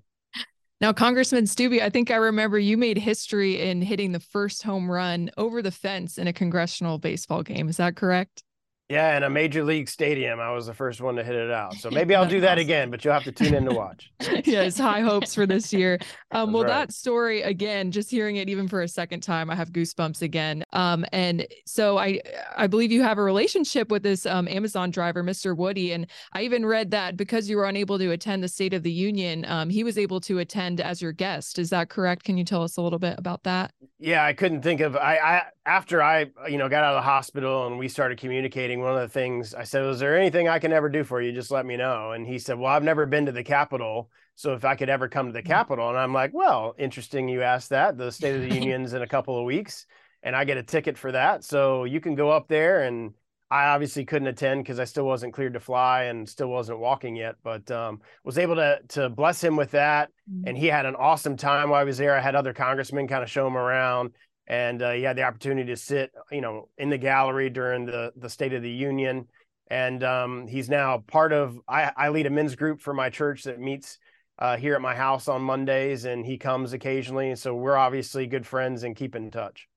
Now, 0.81 0.95
Congressman 0.95 1.45
Steube, 1.45 1.83
I 1.83 1.91
think 1.91 2.11
I 2.11 2.17
remember 2.17 2.59
you 2.59 2.79
made 2.79 2.97
history 2.97 3.61
in 3.61 3.83
hitting 3.83 4.13
the 4.13 4.21
first 4.21 4.63
home 4.63 4.91
run 4.91 5.31
over 5.37 5.61
the 5.61 5.71
fence 5.71 6.17
in 6.17 6.27
a 6.27 6.33
congressional 6.33 6.97
baseball 6.97 7.43
game. 7.43 7.69
Is 7.69 7.77
that 7.77 7.97
correct? 7.97 8.43
Yeah, 8.91 9.17
in 9.17 9.23
a 9.23 9.31
major 9.31 9.63
league 9.63 9.89
stadium, 9.89 10.41
I 10.41 10.51
was 10.51 10.67
the 10.67 10.75
first 10.75 11.01
one 11.01 11.15
to 11.15 11.23
hit 11.23 11.37
it 11.37 11.49
out. 11.49 11.75
So 11.75 11.93
maybe 11.93 12.17
I'll 12.17 12.27
do 12.29 12.41
that 12.41 12.59
awesome. 12.59 12.59
again, 12.59 12.91
but 12.91 13.05
you'll 13.05 13.15
have 13.15 13.23
to 13.23 13.31
tune 13.31 13.55
in 13.55 13.65
to 13.67 13.73
watch. 13.73 14.11
yes, 14.45 14.77
high 14.77 15.01
hopes 15.01 15.33
for 15.33 15.47
this 15.47 15.73
year. 15.73 15.99
Um, 16.33 16.53
well, 16.53 16.63
right. 16.63 16.69
that 16.69 16.93
story 16.93 17.43
again, 17.43 17.91
just 17.91 18.09
hearing 18.09 18.37
it 18.37 18.49
even 18.49 18.69
for 18.69 18.83
a 18.83 18.89
second 18.89 19.21
time, 19.21 19.51
I 19.51 19.57
have 19.57 19.73
goosebumps 19.73 20.23
again. 20.23 20.63
Um, 20.73 21.05
and 21.13 21.45
so 21.67 21.99
I, 21.99 22.21
I 22.57 22.69
believe 22.69 22.93
you 22.93 23.03
have 23.03 23.19
a 23.19 23.23
relationship 23.23 23.91
with 23.91 24.05
this 24.05 24.27
um, 24.27 24.47
Amazon 24.47 24.93
driver, 24.93 25.25
Mr. 25.25 25.57
Woody, 25.57 25.91
and 25.91 26.07
I 26.33 26.43
even 26.43 26.65
read 26.65 26.93
that 26.93 27.17
because 27.17 27.51
you 27.51 27.57
were 27.57 27.65
unable 27.65 27.99
to 27.99 28.13
attend 28.13 28.45
the 28.45 28.49
State 28.49 28.75
of 28.75 28.85
the 28.85 28.93
Union, 28.93 29.45
um, 29.49 29.71
he 29.71 29.83
was 29.83 29.99
able 29.99 30.21
to 30.21 30.39
attend 30.39 30.81
as 30.81 31.03
your 31.03 31.11
guest. 31.11 31.59
Is 31.59 31.71
that 31.71 31.89
correct? 31.89 32.23
Can 32.23 32.39
you 32.39 32.45
tell 32.45 32.63
us 32.63 32.77
a 32.77 32.83
little 32.83 33.01
bit 33.01 33.17
about 33.19 33.43
that? 33.43 33.73
Yeah, 33.99 34.25
I 34.25 34.33
couldn't 34.33 34.63
think 34.63 34.81
of 34.81 34.95
I, 34.95 35.17
I 35.17 35.43
after 35.67 36.01
I 36.01 36.31
you 36.49 36.59
know 36.59 36.69
got 36.69 36.85
out 36.85 36.95
of 36.95 36.99
the 36.99 37.09
hospital 37.09 37.67
and 37.67 37.77
we 37.77 37.89
started 37.89 38.19
communicating. 38.19 38.80
One 38.81 38.95
of 38.95 39.01
the 39.01 39.09
things 39.09 39.55
I 39.55 39.65
said, 39.65 39.83
"Was 39.83 40.01
there 40.01 40.17
anything 40.17 40.49
I 40.49 40.59
can 40.59 40.73
ever 40.73 40.89
do 40.89 41.05
for 41.05 41.21
you? 41.21 41.33
Just 41.33 41.51
let 41.51 41.67
me 41.67 41.77
know." 41.77 42.13
And 42.13 42.27
he 42.27 42.39
said, 42.39 42.59
"Well, 42.59 42.73
I've 42.73 42.83
never 42.83 43.07
been 43.07 43.27
to 43.27 43.33
the 43.33 43.43
Capitol, 43.43 44.11
so 44.35 44.55
if 44.55 44.65
I 44.65 44.75
could 44.75 44.89
ever 44.89 45.09
come 45.09 45.27
to 45.27 45.33
the 45.33 45.43
mm. 45.43 45.47
Capitol." 45.47 45.89
And 45.89 45.99
I'm 45.99 46.13
like, 46.13 46.33
"Well, 46.35 46.75
interesting 46.79 47.29
you 47.29 47.43
asked 47.43 47.71
that. 47.71 47.97
The 47.99 48.13
State 48.13 48.37
of 48.37 48.43
the 48.43 48.55
Union's 48.55 48.93
in 48.93 49.03
a 49.03 49.07
couple 49.07 49.39
of 49.39 49.45
weeks, 49.45 49.87
and 50.23 50.35
I 50.35 50.45
get 50.45 50.57
a 50.57 50.63
ticket 50.63 50.99
for 50.99 51.13
that, 51.13 51.45
so 51.45 51.85
you 51.85 52.01
can 52.01 52.15
go 52.15 52.31
up 52.31 52.49
there 52.49 52.83
and." 52.83 53.13
I 53.53 53.71
obviously 53.71 54.05
couldn't 54.05 54.29
attend 54.29 54.63
because 54.63 54.79
I 54.79 54.85
still 54.85 55.05
wasn't 55.05 55.35
cleared 55.35 55.55
to 55.55 55.61
fly 55.61 56.05
and 56.05 56.29
still 56.29 56.47
wasn't 56.47 56.79
walking 56.79 57.17
yet, 57.17 57.35
but 57.43 57.69
um, 57.73 58.01
was 58.23 58.39
able 58.39 58.55
to 58.55 58.79
to 58.91 59.09
bless 59.09 59.43
him 59.43 59.57
with 59.57 59.73
that. 59.73 60.11
Mm-hmm. 60.31 60.47
And 60.47 60.57
he 60.57 60.69
had 60.69 60.87
an 60.87 60.95
awesome 60.95 61.37
time 61.37 61.71
while 61.71 61.81
I 61.81 61.85
was 61.85 61.99
there. 61.99 62.17
I 62.17 62.21
had 62.21 62.37
other 62.37 62.55
congressmen 62.55 63.09
kind 63.09 63.25
of 63.25 63.29
show 63.29 63.49
him 63.49 63.57
around, 63.57 64.13
and 64.51 64.83
uh, 64.83 64.91
he 64.91 65.05
had 65.05 65.17
the 65.17 65.23
opportunity 65.23 65.69
to 65.71 65.77
sit, 65.77 66.11
you 66.33 66.41
know, 66.41 66.69
in 66.77 66.91
the 66.91 66.99
gallery 66.99 67.49
during 67.49 67.87
the 67.87 68.13
the 68.17 68.29
State 68.29 68.53
of 68.53 68.63
the 68.63 68.71
Union. 68.71 69.29
And 69.69 70.03
um, 70.03 70.49
he's 70.49 70.69
now 70.69 71.05
part 71.07 71.33
of. 71.33 71.57
I, 71.69 71.93
I 71.97 72.09
lead 72.09 72.27
a 72.27 72.31
men's 72.31 72.57
group 72.57 72.81
for 72.81 72.93
my 72.93 73.11
church 73.11 73.45
that 73.45 73.61
meets 73.61 73.99
uh, 74.41 74.57
here 74.57 74.75
at 74.75 74.81
my 74.81 74.97
house 74.97 75.29
on 75.29 75.41
Mondays, 75.43 76.05
and 76.05 76.27
he 76.27 76.37
comes 76.37 76.73
occasionally. 76.73 77.37
So 77.37 77.55
we're 77.55 77.77
obviously 77.77 78.27
good 78.27 78.45
friends 78.45 78.83
and 78.83 78.97
keep 78.97 79.15
in 79.15 79.31
touch. 79.31 79.69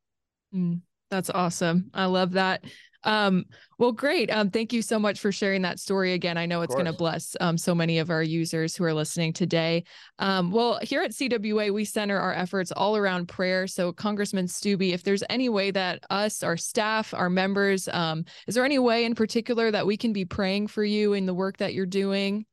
Mm, 0.55 0.81
that's 1.11 1.29
awesome. 1.29 1.91
I 1.93 2.05
love 2.05 2.31
that. 2.31 2.63
Um, 3.03 3.45
well, 3.77 3.91
great. 3.91 4.31
Um, 4.31 4.49
thank 4.49 4.71
you 4.71 4.81
so 4.81 4.97
much 4.97 5.19
for 5.19 5.31
sharing 5.31 5.61
that 5.63 5.79
story 5.79 6.13
again. 6.13 6.37
I 6.37 6.45
know 6.45 6.61
it's 6.61 6.73
going 6.73 6.85
to 6.85 6.93
bless 6.93 7.35
um, 7.41 7.57
so 7.57 7.75
many 7.75 7.99
of 7.99 8.09
our 8.09 8.23
users 8.23 8.75
who 8.75 8.83
are 8.83 8.93
listening 8.93 9.33
today. 9.33 9.83
Um, 10.19 10.51
well, 10.51 10.79
here 10.81 11.01
at 11.01 11.11
CWA, 11.11 11.73
we 11.73 11.85
center 11.85 12.17
our 12.17 12.33
efforts 12.33 12.71
all 12.71 12.95
around 12.95 13.27
prayer. 13.27 13.67
So, 13.67 13.91
Congressman 13.91 14.47
Steube, 14.47 14.93
if 14.93 15.03
there's 15.03 15.23
any 15.29 15.49
way 15.49 15.71
that 15.71 16.03
us, 16.09 16.43
our 16.43 16.57
staff, 16.57 17.13
our 17.13 17.29
members, 17.29 17.89
um, 17.89 18.25
is 18.47 18.55
there 18.55 18.65
any 18.65 18.79
way 18.79 19.05
in 19.05 19.15
particular 19.15 19.71
that 19.71 19.85
we 19.85 19.97
can 19.97 20.13
be 20.13 20.25
praying 20.25 20.67
for 20.67 20.83
you 20.83 21.13
in 21.13 21.25
the 21.25 21.33
work 21.33 21.57
that 21.57 21.73
you're 21.73 21.85
doing? 21.85 22.45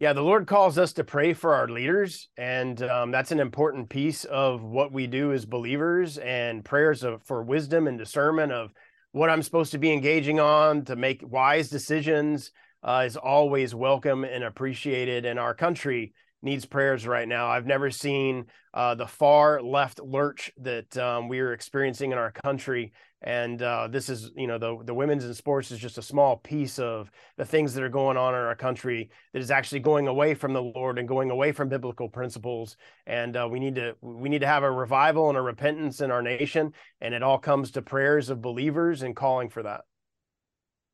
Yeah, 0.00 0.12
the 0.12 0.22
Lord 0.22 0.46
calls 0.46 0.76
us 0.76 0.92
to 0.94 1.04
pray 1.04 1.34
for 1.34 1.54
our 1.54 1.68
leaders, 1.68 2.28
and 2.36 2.82
um, 2.82 3.10
that's 3.10 3.30
an 3.30 3.38
important 3.38 3.88
piece 3.88 4.24
of 4.24 4.62
what 4.62 4.92
we 4.92 5.06
do 5.06 5.32
as 5.32 5.46
believers. 5.46 6.18
And 6.18 6.64
prayers 6.64 7.04
of, 7.04 7.22
for 7.22 7.42
wisdom 7.42 7.86
and 7.86 7.96
discernment 7.96 8.52
of 8.52 8.72
what 9.14 9.30
I'm 9.30 9.44
supposed 9.44 9.70
to 9.70 9.78
be 9.78 9.92
engaging 9.92 10.40
on 10.40 10.84
to 10.86 10.96
make 10.96 11.22
wise 11.24 11.68
decisions 11.68 12.50
uh, 12.82 13.04
is 13.06 13.16
always 13.16 13.72
welcome 13.72 14.24
and 14.24 14.42
appreciated. 14.42 15.24
And 15.24 15.38
our 15.38 15.54
country 15.54 16.14
needs 16.42 16.64
prayers 16.64 17.06
right 17.06 17.28
now. 17.28 17.46
I've 17.46 17.64
never 17.64 17.92
seen 17.92 18.46
uh, 18.74 18.96
the 18.96 19.06
far 19.06 19.62
left 19.62 20.00
lurch 20.00 20.50
that 20.56 20.96
um, 20.96 21.28
we 21.28 21.38
are 21.38 21.52
experiencing 21.52 22.10
in 22.10 22.18
our 22.18 22.32
country. 22.32 22.92
And 23.26 23.62
uh, 23.62 23.88
this 23.90 24.10
is, 24.10 24.30
you 24.36 24.46
know, 24.46 24.58
the 24.58 24.76
the 24.84 24.92
women's 24.92 25.24
in 25.24 25.32
sports 25.32 25.70
is 25.70 25.78
just 25.78 25.96
a 25.96 26.02
small 26.02 26.36
piece 26.36 26.78
of 26.78 27.10
the 27.38 27.44
things 27.44 27.72
that 27.72 27.82
are 27.82 27.88
going 27.88 28.18
on 28.18 28.34
in 28.34 28.40
our 28.40 28.54
country 28.54 29.08
that 29.32 29.40
is 29.40 29.50
actually 29.50 29.80
going 29.80 30.08
away 30.08 30.34
from 30.34 30.52
the 30.52 30.62
Lord 30.62 30.98
and 30.98 31.08
going 31.08 31.30
away 31.30 31.50
from 31.50 31.70
biblical 31.70 32.06
principles. 32.06 32.76
And 33.06 33.34
uh, 33.34 33.48
we 33.50 33.60
need 33.60 33.76
to 33.76 33.96
we 34.02 34.28
need 34.28 34.42
to 34.42 34.46
have 34.46 34.62
a 34.62 34.70
revival 34.70 35.30
and 35.30 35.38
a 35.38 35.40
repentance 35.40 36.02
in 36.02 36.10
our 36.10 36.20
nation. 36.20 36.74
And 37.00 37.14
it 37.14 37.22
all 37.22 37.38
comes 37.38 37.70
to 37.72 37.82
prayers 37.82 38.28
of 38.28 38.42
believers 38.42 39.02
and 39.02 39.16
calling 39.16 39.48
for 39.48 39.62
that. 39.62 39.82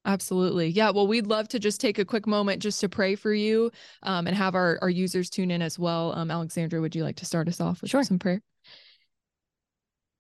Absolutely. 0.05 0.69
Yeah. 0.69 0.91
Well, 0.91 1.09
we'd 1.09 1.27
love 1.27 1.49
to 1.49 1.59
just 1.59 1.81
take 1.81 1.99
a 1.99 2.05
quick 2.05 2.27
moment 2.27 2.63
just 2.63 2.81
to 2.81 2.89
pray 2.89 3.17
for 3.17 3.35
you 3.35 3.71
um, 4.05 4.27
and 4.27 4.37
have 4.37 4.55
our, 4.55 4.79
our 4.81 4.89
users 4.89 5.29
tune 5.29 5.51
in 5.51 5.61
as 5.63 5.79
well. 5.79 6.15
Um, 6.17 6.31
Alexandra, 6.31 6.81
would 6.81 6.95
you 6.95 7.03
like 7.03 7.17
to 7.17 7.27
start 7.27 7.49
us 7.49 7.61
off 7.61 7.83
with 7.83 7.91
sure. 7.91 8.03
some 8.03 8.19
prayer? 8.19 8.41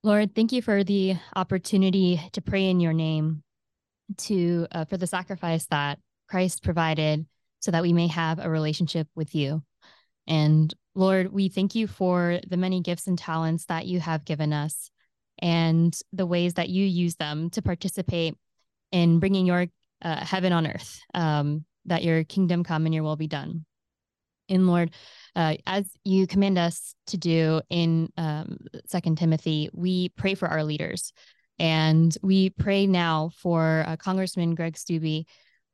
Lord, 0.02 0.34
thank 0.34 0.52
you 0.52 0.62
for 0.62 0.82
the 0.82 1.16
opportunity 1.36 2.20
to 2.32 2.40
pray 2.40 2.70
in 2.70 2.80
your 2.80 2.94
name, 2.94 3.42
to 4.16 4.66
uh, 4.72 4.86
for 4.86 4.96
the 4.96 5.06
sacrifice 5.06 5.66
that 5.66 5.98
Christ 6.28 6.62
provided 6.62 7.26
so 7.60 7.70
that 7.70 7.82
we 7.82 7.92
may 7.92 8.06
have 8.06 8.38
a 8.38 8.48
relationship 8.48 9.08
with 9.14 9.34
you. 9.34 9.62
And 10.26 10.72
Lord, 10.94 11.30
we 11.32 11.50
thank 11.50 11.74
you 11.74 11.86
for 11.86 12.40
the 12.48 12.56
many 12.56 12.80
gifts 12.80 13.08
and 13.08 13.18
talents 13.18 13.66
that 13.66 13.86
you 13.86 14.00
have 14.00 14.24
given 14.24 14.54
us 14.54 14.90
and 15.38 15.94
the 16.12 16.26
ways 16.26 16.54
that 16.54 16.70
you 16.70 16.84
use 16.86 17.16
them 17.16 17.50
to 17.50 17.62
participate 17.62 18.36
in 18.92 19.20
bringing 19.20 19.44
your 19.44 19.66
uh, 20.02 20.24
heaven 20.24 20.52
on 20.52 20.66
earth, 20.66 21.00
um, 21.12 21.64
that 21.84 22.02
your 22.02 22.24
kingdom 22.24 22.64
come 22.64 22.86
and 22.86 22.94
your 22.94 23.04
will 23.04 23.16
be 23.16 23.28
done. 23.28 23.66
And 24.48 24.66
Lord, 24.66 24.92
uh, 25.36 25.54
as 25.66 25.88
you 26.04 26.26
command 26.26 26.58
us 26.58 26.94
to 27.08 27.16
do 27.16 27.60
in 27.70 28.12
um, 28.16 28.58
Second 28.86 29.18
Timothy, 29.18 29.70
we 29.72 30.08
pray 30.10 30.34
for 30.34 30.48
our 30.48 30.64
leaders, 30.64 31.12
and 31.58 32.16
we 32.22 32.50
pray 32.50 32.86
now 32.86 33.30
for 33.36 33.84
uh, 33.86 33.96
Congressman 33.96 34.54
Greg 34.54 34.74
Steube. 34.74 35.24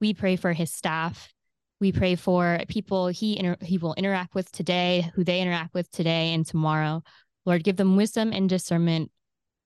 We 0.01 0.15
pray 0.15 0.37
for 0.37 0.53
his 0.53 0.73
staff. 0.73 1.33
We 1.81 1.93
pray 1.93 2.17
for 2.17 2.61
people 2.69 3.09
he 3.09 3.39
inter- 3.39 3.59
he 3.61 3.79
will 3.79 3.95
interact 3.95 4.35
with 4.35 4.51
today, 4.51 5.11
who 5.15 5.25
they 5.25 5.41
interact 5.41 5.75
with 5.75 5.91
today 5.91 6.33
and 6.35 6.47
tomorrow. 6.47 7.03
Lord, 7.45 7.65
give 7.65 7.77
them 7.77 7.97
wisdom 7.97 8.33
and 8.33 8.49
discernment 8.49 9.11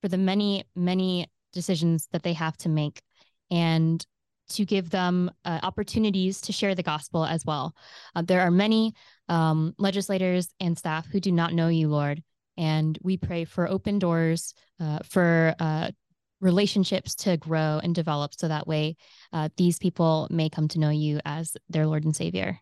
for 0.02 0.08
the 0.08 0.18
many, 0.18 0.64
many 0.76 1.28
decisions 1.52 2.08
that 2.12 2.22
they 2.22 2.32
have 2.34 2.56
to 2.58 2.68
make, 2.68 3.00
and 3.50 4.04
to 4.50 4.64
give 4.64 4.90
them 4.90 5.30
uh, 5.44 5.60
opportunities 5.62 6.40
to 6.42 6.52
share 6.52 6.74
the 6.74 6.82
gospel 6.82 7.24
as 7.24 7.44
well. 7.44 7.74
Uh, 8.14 8.22
there 8.22 8.42
are 8.42 8.50
many 8.50 8.94
um, 9.28 9.74
legislators 9.78 10.48
and 10.60 10.76
staff 10.76 11.06
who 11.06 11.20
do 11.20 11.32
not 11.32 11.52
know 11.52 11.68
you, 11.68 11.88
Lord. 11.88 12.22
And 12.56 12.98
we 13.02 13.16
pray 13.16 13.44
for 13.44 13.68
open 13.68 13.98
doors, 13.98 14.54
uh, 14.80 14.98
for 15.04 15.54
uh, 15.58 15.90
relationships 16.40 17.14
to 17.14 17.36
grow 17.36 17.80
and 17.82 17.94
develop 17.94 18.34
so 18.34 18.48
that 18.48 18.66
way 18.66 18.96
uh, 19.32 19.48
these 19.56 19.78
people 19.78 20.26
may 20.30 20.48
come 20.48 20.68
to 20.68 20.78
know 20.78 20.90
you 20.90 21.20
as 21.24 21.56
their 21.68 21.86
Lord 21.86 22.04
and 22.04 22.16
Savior. 22.16 22.58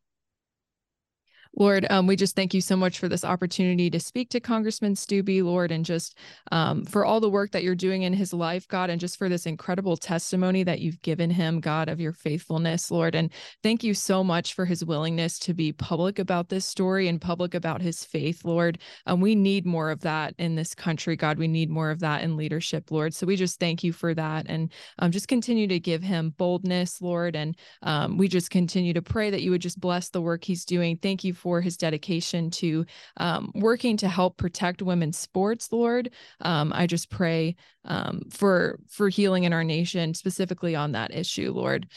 Lord, 1.57 1.87
um, 1.91 2.07
we 2.07 2.17
just 2.17 2.37
thank 2.37 2.55
you 2.55 2.61
so 2.61 2.77
much 2.77 2.99
for 2.99 3.09
this 3.09 3.25
opportunity 3.25 3.91
to 3.91 4.01
speak 4.01 4.31
to 4.31 4.41
Congressman 4.41 4.95
Steube, 4.95 5.43
Lord, 5.43 5.71
and 5.71 5.85
just 5.85 6.17
um, 6.53 6.85
for 6.85 7.05
all 7.05 7.21
the 7.21 7.31
work 7.31 7.53
that 7.53 7.63
you're 7.63 7.75
doing 7.75 8.03
in 8.03 8.13
his 8.13 8.33
life, 8.33 8.69
God, 8.69 8.91
and 8.91 9.01
just 9.01 9.17
for 9.17 9.29
this 9.29 9.47
incredible 9.47 9.97
testimony 9.97 10.63
that 10.65 10.81
you've 10.81 11.03
given 11.03 11.31
him, 11.31 11.61
God, 11.61 11.89
of 11.89 12.01
your 12.01 12.13
faithfulness, 12.13 12.91
Lord. 12.91 13.15
And 13.15 13.33
thank 13.63 13.83
you 13.83 13.95
so 13.95 14.23
much 14.23 14.55
for 14.55 14.65
his 14.65 14.85
willingness 14.85 15.39
to 15.41 15.55
be 15.55 15.73
public 15.73 16.19
about 16.19 16.49
this 16.49 16.67
story 16.67 17.09
and 17.09 17.21
public 17.21 17.55
about 17.55 17.81
his 17.81 18.05
faith, 18.05 18.45
Lord. 18.45 18.79
Um, 19.07 19.21
we 19.21 19.35
need 19.35 19.67
more 19.67 19.91
of 19.91 20.01
that 20.01 20.35
in 20.39 20.55
this 20.55 20.75
country, 20.75 21.17
God. 21.17 21.39
We 21.39 21.49
need 21.49 21.71
more 21.71 21.91
of 21.91 22.01
that 22.01 22.23
in 22.23 22.37
leadership, 22.37 22.91
Lord. 22.91 23.15
So 23.15 23.27
we 23.27 23.37
just 23.37 23.59
thank 23.59 23.83
you 23.83 23.93
for 23.93 24.15
that 24.15 24.47
and 24.49 24.73
um, 24.99 25.11
just 25.11 25.29
continue 25.29 25.67
to 25.69 25.81
give 25.81 26.03
him 26.03 26.35
boldness, 26.37 27.01
Lord. 27.01 27.37
And 27.37 27.57
um, 27.83 28.17
we 28.17 28.29
just 28.29 28.51
continue 28.51 28.93
to 28.95 29.03
pray 29.03 29.31
that 29.31 29.43
you 29.43 29.51
would 29.51 29.63
just 29.63 29.81
bless 29.81 30.11
the 30.11 30.23
work 30.23 30.45
he's 30.45 30.65
doing. 30.65 30.97
Thank 30.97 31.25
you 31.25 31.35
for 31.39 31.61
his 31.61 31.77
dedication 31.77 32.51
to 32.51 32.85
um, 33.17 33.53
working 33.55 33.97
to 33.99 34.09
help 34.09 34.37
protect 34.37 34.83
women's 34.83 35.19
sports, 35.19 35.73
Lord. 35.73 36.11
Um, 36.41 36.73
I 36.75 36.87
just 36.87 37.11
pray 37.11 37.57
um, 37.85 38.23
for 38.31 38.79
for 38.89 39.09
healing 39.09 39.45
in 39.45 39.53
our 39.53 39.65
nation, 39.65 40.15
specifically 40.15 40.75
on 40.75 40.93
that 40.93 41.15
issue, 41.15 41.53
Lord. 41.53 41.89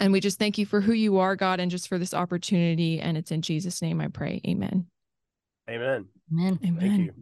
And 0.00 0.12
we 0.12 0.20
just 0.20 0.38
thank 0.38 0.58
you 0.58 0.66
for 0.66 0.80
who 0.80 0.92
you 0.92 1.18
are, 1.18 1.36
God, 1.36 1.60
and 1.60 1.70
just 1.70 1.88
for 1.88 1.98
this 1.98 2.14
opportunity. 2.14 3.00
And 3.00 3.16
it's 3.16 3.30
in 3.30 3.42
Jesus' 3.42 3.80
name 3.80 4.00
I 4.00 4.08
pray. 4.08 4.40
Amen. 4.46 4.86
Amen. 5.70 6.06
Amen. 6.32 6.58
Amen. 6.64 6.80
Thank 6.80 7.06
you. 7.06 7.12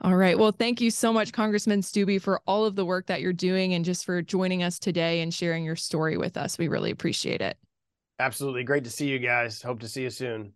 All 0.00 0.16
right. 0.16 0.38
Well, 0.38 0.52
thank 0.52 0.80
you 0.80 0.90
so 0.90 1.12
much, 1.12 1.32
Congressman 1.32 1.82
Steube, 1.82 2.22
for 2.22 2.40
all 2.46 2.64
of 2.64 2.76
the 2.76 2.84
work 2.84 3.06
that 3.06 3.20
you're 3.20 3.32
doing 3.32 3.74
and 3.74 3.84
just 3.84 4.04
for 4.04 4.22
joining 4.22 4.62
us 4.62 4.78
today 4.78 5.20
and 5.20 5.32
sharing 5.32 5.64
your 5.64 5.76
story 5.76 6.16
with 6.16 6.36
us. 6.36 6.58
We 6.58 6.68
really 6.68 6.90
appreciate 6.90 7.40
it. 7.40 7.56
Absolutely. 8.18 8.64
Great 8.64 8.84
to 8.84 8.90
see 8.90 9.08
you 9.08 9.18
guys. 9.18 9.62
Hope 9.62 9.80
to 9.80 9.88
see 9.88 10.02
you 10.02 10.10
soon. 10.10 10.52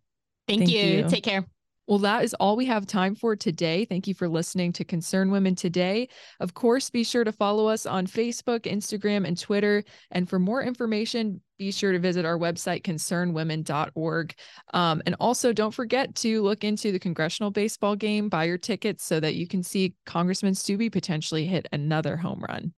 Thank, 0.49 0.61
Thank 0.61 0.71
you. 0.71 0.81
you. 0.81 1.09
Take 1.09 1.25
care. 1.25 1.45
Well, 1.89 1.99
that 1.99 2.23
is 2.23 2.33
all 2.35 2.57
we 2.57 2.67
have 2.67 2.87
time 2.87 3.17
for 3.17 3.35
today. 3.35 3.85
Thank 3.85 4.07
you 4.07 4.15
for 4.15 4.29
listening 4.29 4.73
to 4.75 4.85
Concern 4.85 5.33
Women 5.33 5.57
Today. 5.57 6.09
Of 6.39 6.55
course, 6.55 6.91
be 6.91 7.03
sure 7.03 7.25
to 7.25 7.33
follow 7.33 7.67
us 7.67 7.87
on 7.87 8.07
Facebook, 8.07 8.61
Instagram, 8.61 9.27
and 9.27 9.37
Twitter. 9.37 9.83
And 10.13 10.29
for 10.29 10.39
more 10.39 10.63
information, 10.63 11.41
be 11.59 11.73
sure 11.73 11.91
to 11.91 11.99
visit 11.99 12.25
our 12.25 12.39
website, 12.39 12.83
concernwomen.org. 12.83 14.35
Um, 14.73 15.03
and 15.07 15.17
also, 15.19 15.53
don't 15.53 15.75
forget 15.75 16.15
to 16.17 16.43
look 16.43 16.63
into 16.63 16.93
the 16.93 17.01
congressional 17.01 17.51
baseball 17.51 17.97
game, 17.97 18.29
buy 18.29 18.45
your 18.45 18.59
tickets 18.59 19.05
so 19.05 19.19
that 19.19 19.35
you 19.35 19.49
can 19.49 19.65
see 19.65 19.95
Congressman 20.07 20.55
Steube 20.55 20.93
potentially 20.93 21.47
hit 21.47 21.67
another 21.73 22.17
home 22.17 22.45
run. 22.49 22.71